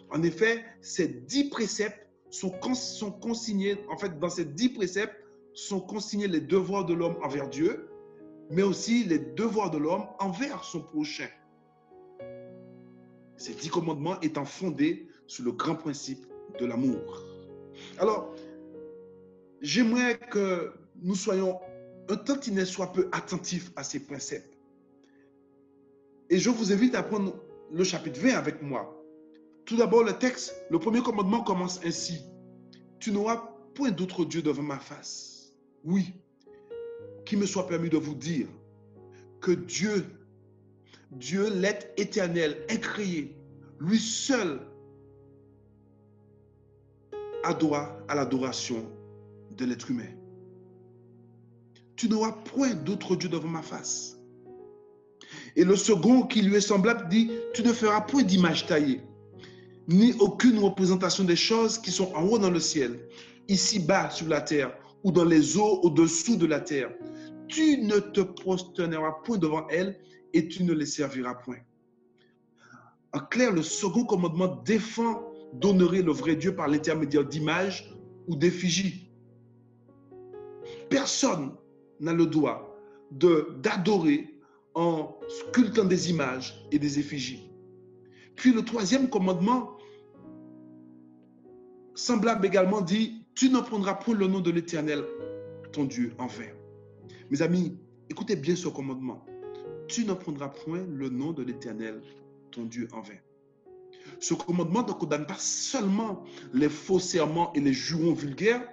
En 0.10 0.23
effet, 0.23 0.63
ces 0.82 1.08
dix 1.08 1.49
préceptes 1.49 2.08
sont, 2.30 2.52
consignés, 2.52 3.78
en 3.89 3.97
fait, 3.97 4.17
dans 4.19 4.30
ces 4.30 4.45
dix 4.45 4.69
préceptes 4.69 5.15
sont 5.54 5.82
consignés 5.82 6.28
les 6.28 6.41
devoirs 6.41 6.86
de 6.86 6.93
l'homme 6.93 7.17
envers 7.21 7.49
Dieu, 7.49 7.89
mais 8.49 8.63
aussi 8.63 9.04
les 9.04 9.19
devoirs 9.19 9.71
de 9.71 9.78
l'homme 9.78 10.06
envers 10.19 10.63
son 10.63 10.82
prochain. 10.82 11.28
Ces 13.38 13.54
dix 13.54 13.69
commandements 13.69 14.19
étant 14.21 14.45
fondés 14.45 15.08
sur 15.28 15.43
le 15.43 15.52
grand 15.52 15.76
principe 15.76 16.26
de 16.60 16.65
l'amour. 16.65 17.23
Alors, 17.97 18.34
j'aimerais 19.62 20.17
que 20.17 20.71
nous 21.02 21.15
soyons 21.15 21.60
un 22.10 22.18
tantinet 22.18 22.66
soit 22.66 22.92
peu 22.92 23.10
attentifs 23.12 23.72
à 23.76 23.84
ces 23.84 24.00
préceptes. 24.00 24.58
Et 26.30 26.39
je 26.39 26.50
vous 26.50 26.72
invite 26.72 26.96
à 26.96 27.04
prendre 27.04 27.36
le 27.72 27.84
chapitre 27.84 28.20
20 28.20 28.36
avec 28.36 28.62
moi. 28.62 29.00
Tout 29.66 29.78
d'abord, 29.78 30.04
le 30.04 30.13
texte, 30.13 30.54
le 30.70 30.80
premier 30.80 31.02
commandement 31.02 31.44
commence 31.44 31.80
ainsi. 31.86 32.20
Tu 33.00 33.12
n'auras 33.12 33.50
point 33.76 33.92
d'autre 33.92 34.26
Dieu 34.26 34.42
devant 34.42 34.63
ma 34.63 34.80
face. 34.80 35.54
Oui, 35.84 36.13
qu'il 37.26 37.39
me 37.39 37.46
soit 37.46 37.68
permis 37.68 37.89
de 37.89 37.98
vous 37.98 38.16
dire 38.16 38.48
que 39.42 39.52
Dieu, 39.52 40.06
Dieu 41.12 41.50
l'être 41.50 41.88
éternel, 41.98 42.66
incréé, 42.70 43.36
lui 43.80 44.00
seul 44.00 44.62
a 47.44 47.54
droit 47.54 47.98
à 48.08 48.16
l'adoration 48.16 48.89
de 49.52 49.66
l'être 49.66 49.92
humain. 49.92 50.10
Tu 51.96 52.10
n'auras 52.10 52.32
point 52.32 52.74
d'autre 52.74 53.16
Dieu 53.16 53.30
devant 53.30 53.48
ma 53.48 53.62
face. 53.62 54.18
Et 55.56 55.64
le 55.64 55.76
second 55.76 56.24
qui 56.24 56.42
lui 56.42 56.56
est 56.56 56.62
semblable 56.62 57.08
dit, 57.10 57.32
tu 57.54 57.64
ne 57.64 57.74
feras 57.74 58.02
point 58.02 58.24
d'image 58.24 58.66
taillée, 58.66 59.02
ni 59.88 60.14
aucune 60.20 60.60
représentation 60.60 61.24
des 61.24 61.36
choses 61.36 61.78
qui 61.78 61.92
sont 61.92 62.12
en 62.14 62.24
haut 62.24 62.40
dans 62.40 62.50
le 62.50 62.60
ciel, 62.60 63.00
ici-bas 63.48 64.10
sur 64.10 64.28
la 64.28 64.42
terre, 64.42 64.76
ou 65.04 65.12
dans 65.12 65.26
les 65.26 65.58
eaux 65.58 65.82
au-dessous 65.84 66.38
de 66.38 66.46
la 66.46 66.60
terre. 66.60 66.92
Tu 67.48 67.78
ne 67.78 68.00
te 68.00 68.22
prosterneras 68.22 69.18
point 69.24 69.38
devant 69.38 69.68
elles 69.68 70.00
et 70.34 70.48
tu 70.48 70.64
ne 70.64 70.74
les 70.74 70.86
serviras 70.86 71.36
point. 71.36 71.58
En 73.14 73.20
clair, 73.20 73.52
le 73.52 73.62
second 73.62 74.06
commandement 74.06 74.62
défend 74.66 75.22
d'honorer 75.54 76.02
le 76.02 76.12
vrai 76.12 76.36
Dieu 76.36 76.56
par 76.56 76.68
l'intermédiaire 76.68 77.26
d'images 77.26 77.94
ou 78.28 78.36
d'effigies. 78.36 79.12
Personne 80.90 81.52
n'a 82.04 82.13
le 82.13 82.26
droit 82.26 82.78
d'adorer 83.12 84.30
en 84.76 85.18
sculptant 85.30 85.86
des 85.86 86.10
images 86.10 86.68
et 86.72 86.80
des 86.80 87.00
effigies. 87.00 87.50
Puis 88.36 88.52
le 88.52 88.63
troisième 88.63 89.10
commandement, 89.10 89.78
semblable 91.96 92.46
également, 92.46 92.82
dit, 92.82 93.26
tu 93.36 93.50
ne 93.50 93.60
prendras 93.60 93.96
point 93.96 94.16
le 94.16 94.28
nom 94.28 94.42
de 94.42 94.52
l'Éternel, 94.52 95.04
ton 95.72 95.86
Dieu, 95.86 96.13
en 96.18 96.28
vain. 96.28 96.52
Mes 97.30 97.42
amis, 97.42 97.78
écoutez 98.10 98.36
bien 98.36 98.56
ce 98.56 98.68
commandement. 98.68 99.26
Tu 99.88 100.06
ne 100.06 100.13
prendras 100.13 100.50
point 100.50 100.86
le 100.88 101.10
nom 101.10 101.32
de 101.32 101.44
l'Éternel, 101.44 102.02
ton 102.52 102.66
Dieu, 102.66 102.88
en 102.94 103.02
vain. 103.02 103.18
Ce 104.20 104.34
commandement 104.34 104.86
ne 104.86 104.92
condamne 104.92 105.26
pas 105.26 105.38
seulement 105.38 106.24
les 106.54 106.70
faux 106.70 107.00
serments 107.00 107.54
et 107.54 107.60
les 107.60 107.74
jurons 107.74 108.13
vulgaires, 108.13 108.68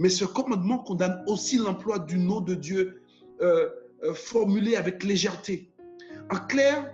mais 0.00 0.08
ce 0.08 0.24
commandement 0.24 0.78
condamne 0.78 1.22
aussi 1.26 1.58
l'emploi 1.58 1.98
du 1.98 2.18
nom 2.18 2.40
de 2.40 2.54
Dieu 2.54 3.02
euh, 3.42 3.68
euh, 4.02 4.14
formulé 4.14 4.74
avec 4.74 5.04
légèreté. 5.04 5.70
En 6.30 6.36
clair, 6.36 6.90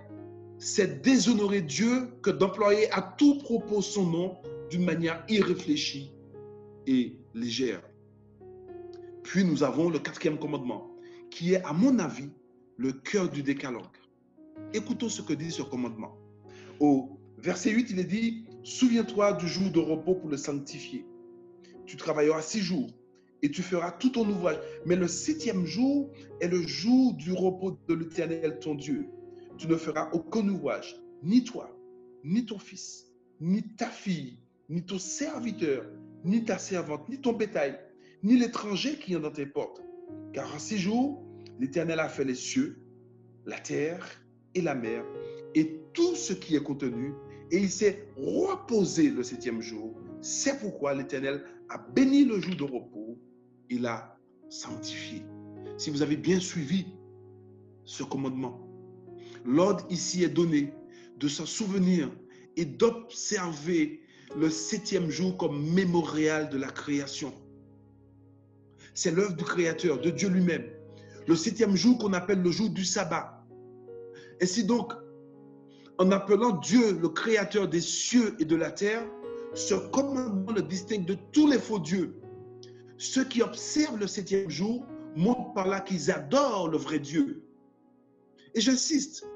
c'est 0.57 1.01
déshonorer 1.01 1.61
Dieu 1.61 2.09
que 2.21 2.29
d'employer 2.29 2.91
à 2.91 3.01
tout 3.01 3.37
propos 3.37 3.81
son 3.81 4.05
nom 4.05 4.37
d'une 4.69 4.83
manière 4.83 5.23
irréfléchie 5.29 6.11
et 6.85 7.15
légère. 7.33 7.81
Puis 9.23 9.45
nous 9.45 9.63
avons 9.63 9.89
le 9.89 9.99
quatrième 9.99 10.37
commandement, 10.37 10.91
qui 11.31 11.53
est, 11.53 11.63
à 11.63 11.71
mon 11.71 11.99
avis, 11.99 12.29
le 12.75 12.91
cœur 12.91 13.29
du 13.29 13.41
décalogue. 13.41 13.85
Écoutons 14.73 15.07
ce 15.07 15.21
que 15.21 15.33
dit 15.33 15.51
ce 15.51 15.61
commandement. 15.61 16.17
Au 16.81 17.17
verset 17.37 17.71
8, 17.71 17.87
il 17.89 17.99
est 17.99 18.03
dit, 18.03 18.43
Souviens-toi 18.63 19.31
du 19.33 19.47
jour 19.47 19.71
de 19.71 19.79
repos 19.79 20.15
pour 20.15 20.29
le 20.29 20.35
sanctifier 20.35 21.05
tu 21.87 21.97
travailleras 21.97 22.41
six 22.41 22.59
jours 22.59 22.91
et 23.41 23.49
tu 23.49 23.63
feras 23.63 23.91
tout 23.91 24.09
ton 24.09 24.29
ouvrage. 24.29 24.59
Mais 24.85 24.95
le 24.95 25.07
septième 25.07 25.65
jour 25.65 26.11
est 26.41 26.47
le 26.47 26.61
jour 26.61 27.13
du 27.13 27.33
repos 27.33 27.79
de 27.87 27.93
l'Éternel, 27.95 28.59
ton 28.59 28.75
Dieu. 28.75 29.07
Tu 29.57 29.67
ne 29.67 29.75
feras 29.75 30.09
aucun 30.11 30.47
ouvrage, 30.47 30.95
ni 31.23 31.43
toi, 31.43 31.75
ni 32.23 32.45
ton 32.45 32.59
fils, 32.59 33.05
ni 33.39 33.63
ta 33.75 33.87
fille, 33.87 34.37
ni 34.69 34.85
ton 34.85 34.99
serviteur, 34.99 35.85
ni 36.23 36.43
ta 36.43 36.57
servante, 36.57 37.07
ni 37.09 37.19
ton 37.19 37.33
bétail, 37.33 37.79
ni 38.21 38.37
l'étranger 38.37 38.97
qui 38.99 39.13
est 39.13 39.19
dans 39.19 39.31
tes 39.31 39.45
portes. 39.45 39.81
Car 40.33 40.53
en 40.53 40.59
six 40.59 40.77
jours, 40.77 41.23
l'Éternel 41.59 41.99
a 41.99 42.09
fait 42.09 42.25
les 42.25 42.35
cieux, 42.35 42.77
la 43.45 43.59
terre 43.59 44.05
et 44.53 44.61
la 44.61 44.75
mer, 44.75 45.03
et 45.55 45.79
tout 45.93 46.15
ce 46.15 46.33
qui 46.33 46.55
est 46.55 46.63
contenu, 46.63 47.13
et 47.49 47.57
il 47.57 47.69
s'est 47.69 48.09
reposé 48.17 49.09
le 49.09 49.23
septième 49.23 49.61
jour. 49.61 49.95
C'est 50.21 50.59
pourquoi 50.59 50.93
l'Éternel 50.93 51.43
a 51.69 51.77
béni 51.77 52.25
le 52.25 52.39
jour 52.39 52.55
de 52.55 52.63
repos, 52.63 53.17
il 53.69 53.85
a 53.85 54.17
sanctifié. 54.49 55.23
Si 55.77 55.89
vous 55.89 56.01
avez 56.01 56.17
bien 56.17 56.39
suivi 56.39 56.85
ce 57.83 58.03
commandement, 58.03 58.67
l'ordre 59.45 59.85
ici 59.89 60.23
est 60.23 60.29
donné 60.29 60.73
de 61.17 61.27
s'en 61.27 61.45
souvenir 61.45 62.09
et 62.55 62.65
d'observer 62.65 64.01
le 64.35 64.49
septième 64.49 65.09
jour 65.09 65.37
comme 65.37 65.71
mémorial 65.73 66.49
de 66.49 66.57
la 66.57 66.67
création. 66.67 67.33
C'est 68.93 69.11
l'œuvre 69.11 69.35
du 69.35 69.43
Créateur, 69.43 70.01
de 70.01 70.09
Dieu 70.09 70.29
lui-même. 70.29 70.65
Le 71.27 71.35
septième 71.35 71.75
jour 71.75 71.97
qu'on 71.97 72.13
appelle 72.13 72.41
le 72.41 72.51
jour 72.51 72.69
du 72.69 72.83
sabbat. 72.83 73.45
Ainsi 74.41 74.63
donc, 74.63 74.93
en 75.99 76.11
appelant 76.11 76.57
Dieu 76.57 76.97
le 76.99 77.09
Créateur 77.09 77.67
des 77.67 77.81
cieux 77.81 78.35
et 78.39 78.45
de 78.45 78.55
la 78.55 78.71
terre, 78.71 79.05
ce 79.53 79.75
commandement 79.89 80.51
le 80.51 80.61
distingue 80.61 81.05
de 81.05 81.17
tous 81.31 81.47
les 81.47 81.59
faux 81.59 81.79
dieux. 81.79 82.19
Ceux 82.97 83.23
qui 83.25 83.41
observent 83.41 83.97
le 83.97 84.07
septième 84.07 84.49
jour 84.49 84.85
montrent 85.15 85.53
par 85.53 85.67
là 85.67 85.81
qu'ils 85.81 86.11
adorent 86.11 86.69
le 86.69 86.77
vrai 86.77 86.99
Dieu. 86.99 87.43
Et 88.53 88.61
j'insiste, 88.61 89.27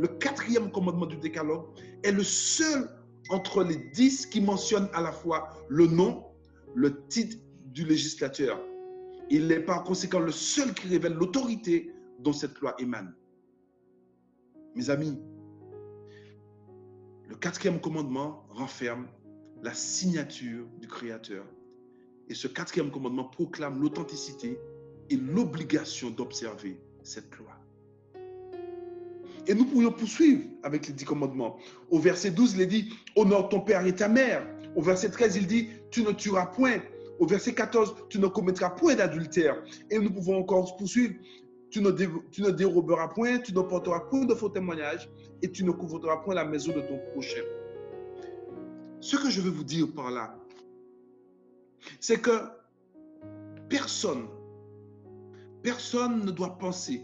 le 0.00 0.08
quatrième 0.08 0.70
commandement 0.70 1.06
du 1.06 1.16
décalogue 1.16 1.66
est 2.02 2.12
le 2.12 2.22
seul 2.22 2.88
entre 3.30 3.62
les 3.62 3.76
dix 3.92 4.26
qui 4.26 4.40
mentionnent 4.40 4.88
à 4.92 5.02
la 5.02 5.12
fois 5.12 5.48
le 5.68 5.86
nom, 5.86 6.24
le 6.74 7.04
titre 7.08 7.36
du 7.66 7.84
législateur. 7.84 8.60
Il 9.30 9.48
n'est 9.48 9.60
pas 9.60 9.78
en 9.78 9.82
conséquent 9.82 10.20
le 10.20 10.32
seul 10.32 10.72
qui 10.74 10.88
révèle 10.88 11.14
l'autorité 11.14 11.92
dont 12.20 12.32
cette 12.32 12.58
loi 12.60 12.74
émane. 12.78 13.14
Mes 14.74 14.90
amis, 14.90 15.18
le 17.28 17.36
quatrième 17.36 17.80
commandement 17.80 18.46
renferme 18.48 19.06
la 19.62 19.74
signature 19.74 20.66
du 20.80 20.86
Créateur. 20.86 21.44
Et 22.28 22.34
ce 22.34 22.46
quatrième 22.46 22.90
commandement 22.90 23.24
proclame 23.24 23.80
l'authenticité 23.80 24.58
et 25.10 25.16
l'obligation 25.16 26.10
d'observer 26.10 26.78
cette 27.02 27.34
loi. 27.36 27.50
Et 29.46 29.54
nous 29.54 29.64
pourrions 29.64 29.92
poursuivre 29.92 30.44
avec 30.62 30.86
les 30.88 30.92
dix 30.92 31.06
commandements. 31.06 31.56
Au 31.90 31.98
verset 31.98 32.30
12, 32.30 32.54
il 32.54 32.60
est 32.60 32.66
dit, 32.66 32.92
honore 33.16 33.48
ton 33.48 33.60
père 33.60 33.86
et 33.86 33.94
ta 33.94 34.06
mère. 34.06 34.46
Au 34.76 34.82
verset 34.82 35.10
13, 35.10 35.36
il 35.36 35.46
dit, 35.46 35.70
tu 35.90 36.02
ne 36.02 36.12
tueras 36.12 36.46
point. 36.46 36.80
Au 37.18 37.26
verset 37.26 37.54
14, 37.54 37.94
tu 38.10 38.18
ne 38.18 38.26
commettras 38.26 38.70
point 38.70 38.94
d'adultère. 38.94 39.56
Et 39.90 39.98
nous 39.98 40.10
pouvons 40.10 40.38
encore 40.38 40.76
poursuivre. 40.76 41.14
Tu 41.70 41.80
ne, 41.80 41.90
tu 41.90 42.42
ne 42.42 42.50
déroberas 42.50 43.08
point, 43.08 43.38
tu 43.38 43.54
ne 43.54 43.60
porteras 43.60 44.00
point 44.00 44.26
de 44.26 44.34
faux 44.34 44.48
témoignages 44.50 45.08
et 45.42 45.50
tu 45.50 45.64
ne 45.64 45.70
couvriras 45.70 46.18
point 46.18 46.34
la 46.34 46.44
maison 46.44 46.72
de 46.72 46.80
ton 46.80 46.98
prochain. 47.12 47.42
Ce 49.00 49.16
que 49.16 49.30
je 49.30 49.40
veux 49.40 49.50
vous 49.50 49.64
dire 49.64 49.92
par 49.94 50.10
là, 50.10 50.36
c'est 52.00 52.20
que 52.20 52.48
personne, 53.68 54.26
personne 55.62 56.24
ne 56.24 56.30
doit 56.30 56.58
penser 56.58 57.02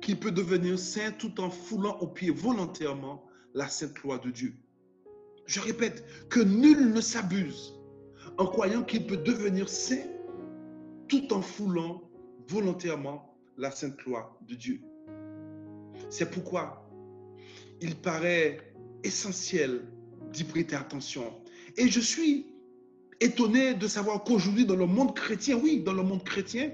qu'il 0.00 0.18
peut 0.18 0.30
devenir 0.30 0.78
saint 0.78 1.12
tout 1.12 1.40
en 1.40 1.50
foulant 1.50 1.98
au 2.00 2.06
pied 2.06 2.30
volontairement 2.30 3.24
la 3.54 3.68
sainte 3.68 3.98
loi 4.02 4.18
de 4.18 4.30
Dieu. 4.30 4.54
Je 5.46 5.60
répète, 5.60 6.04
que 6.28 6.40
nul 6.40 6.92
ne 6.92 7.00
s'abuse 7.00 7.74
en 8.38 8.46
croyant 8.46 8.82
qu'il 8.82 9.06
peut 9.06 9.16
devenir 9.16 9.68
saint 9.68 10.06
tout 11.08 11.32
en 11.32 11.42
foulant 11.42 12.02
volontairement 12.48 13.36
la 13.56 13.70
sainte 13.70 14.02
loi 14.04 14.38
de 14.42 14.54
Dieu. 14.54 14.80
C'est 16.10 16.30
pourquoi 16.30 16.88
il 17.80 17.96
paraît 17.96 18.72
essentiel 19.02 19.86
d'y 20.34 20.44
prêter 20.44 20.76
attention. 20.76 21.24
Et 21.76 21.88
je 21.88 22.00
suis 22.00 22.46
étonné 23.20 23.74
de 23.74 23.88
savoir 23.88 24.24
qu'aujourd'hui, 24.24 24.66
dans 24.66 24.76
le 24.76 24.86
monde 24.86 25.14
chrétien, 25.14 25.56
oui, 25.56 25.80
dans 25.80 25.92
le 25.92 26.02
monde 26.02 26.24
chrétien, 26.24 26.72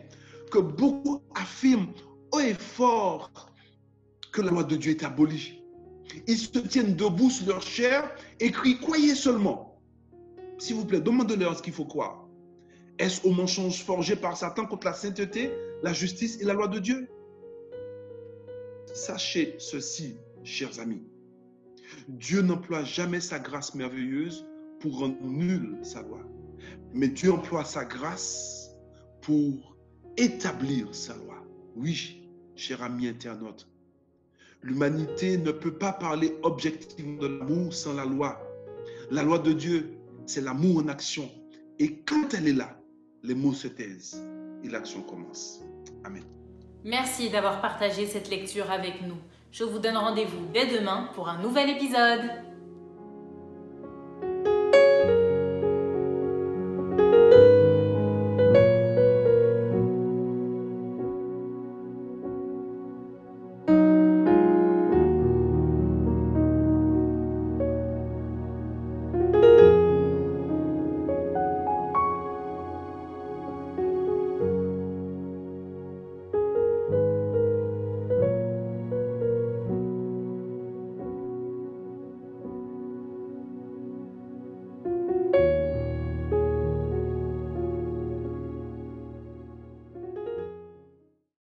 que 0.51 0.59
beaucoup 0.59 1.23
affirment 1.35 1.93
haut 2.33 2.41
et 2.41 2.55
fort 2.55 3.31
que 4.33 4.43
la 4.43 4.51
loi 4.51 4.65
de 4.65 4.77
Dieu 4.77 4.93
est 4.93 5.05
abolie. 5.05 5.63
Ils 6.27 6.39
se 6.39 6.59
tiennent 6.59 6.97
debout 6.97 7.31
sur 7.31 7.47
leur 7.47 7.63
chair 7.63 8.11
et 8.41 8.51
crient 8.51 8.79
Croyez 8.79 9.15
seulement. 9.15 9.81
S'il 10.59 10.77
vous 10.77 10.85
plaît, 10.85 11.01
demandez-leur 11.01 11.57
ce 11.57 11.63
qu'il 11.63 11.73
faut 11.73 11.85
croire. 11.85 12.27
Est-ce 12.99 13.27
au 13.27 13.31
mensonge 13.31 13.83
forgé 13.83 14.17
par 14.17 14.37
Satan 14.37 14.67
contre 14.67 14.87
la 14.87 14.93
sainteté, 14.93 15.51
la 15.83 15.93
justice 15.93 16.39
et 16.41 16.45
la 16.45 16.53
loi 16.53 16.69
de 16.69 16.79
Dieu? 16.79 17.09
Sachez 18.93 19.55
ceci, 19.59 20.17
chers 20.43 20.81
amis. 20.81 21.03
Dieu 22.09 22.43
n'emploie 22.43 22.85
jamais 22.85 23.21
sa 23.21 23.39
grâce 23.39 23.75
merveilleuse 23.75 24.47
pour 24.81 24.99
rendre 24.99 25.23
nulle 25.23 25.79
sa 25.83 26.03
loi. 26.03 26.21
Mais 26.93 27.09
Dieu 27.09 27.33
emploie 27.33 27.65
sa 27.65 27.85
grâce 27.85 28.71
pour 29.21 29.77
établir 30.17 30.95
sa 30.95 31.15
loi. 31.17 31.37
Oui, 31.77 32.29
cher 32.57 32.83
ami 32.83 33.09
internaute. 33.09 33.69
L'humanité 34.63 35.39
ne 35.39 35.53
peut 35.53 35.73
pas 35.73 35.93
parler 35.93 36.37
objectivement 36.43 37.21
de 37.23 37.27
l'amour 37.27 37.73
sans 37.73 37.95
la 37.95 38.05
loi. 38.05 38.41
La 39.11 39.23
loi 39.23 39.39
de 39.39 39.53
Dieu, 39.53 39.97
c'est 40.27 40.43
l'amour 40.43 40.79
en 40.79 40.89
action. 40.89 41.31
Et 41.79 41.97
quand 42.01 42.35
elle 42.35 42.49
est 42.49 42.53
là, 42.53 42.79
les 43.23 43.35
mots 43.35 43.55
se 43.55 43.69
taisent 43.69 44.23
et 44.63 44.69
l'action 44.69 45.03
commence. 45.03 45.63
Amen. 46.05 46.23
Merci 46.85 47.31
d'avoir 47.31 47.61
partagé 47.61 48.07
cette 48.07 48.31
lecture 48.31 48.71
avec 48.71 49.03
nous. 49.03 49.17
Je 49.53 49.65
vous 49.65 49.81
donne 49.81 49.97
rendez-vous 49.97 50.47
dès 50.53 50.67
demain 50.67 51.09
pour 51.15 51.29
un 51.29 51.39
nouvel 51.39 51.71
épisode. 51.71 52.21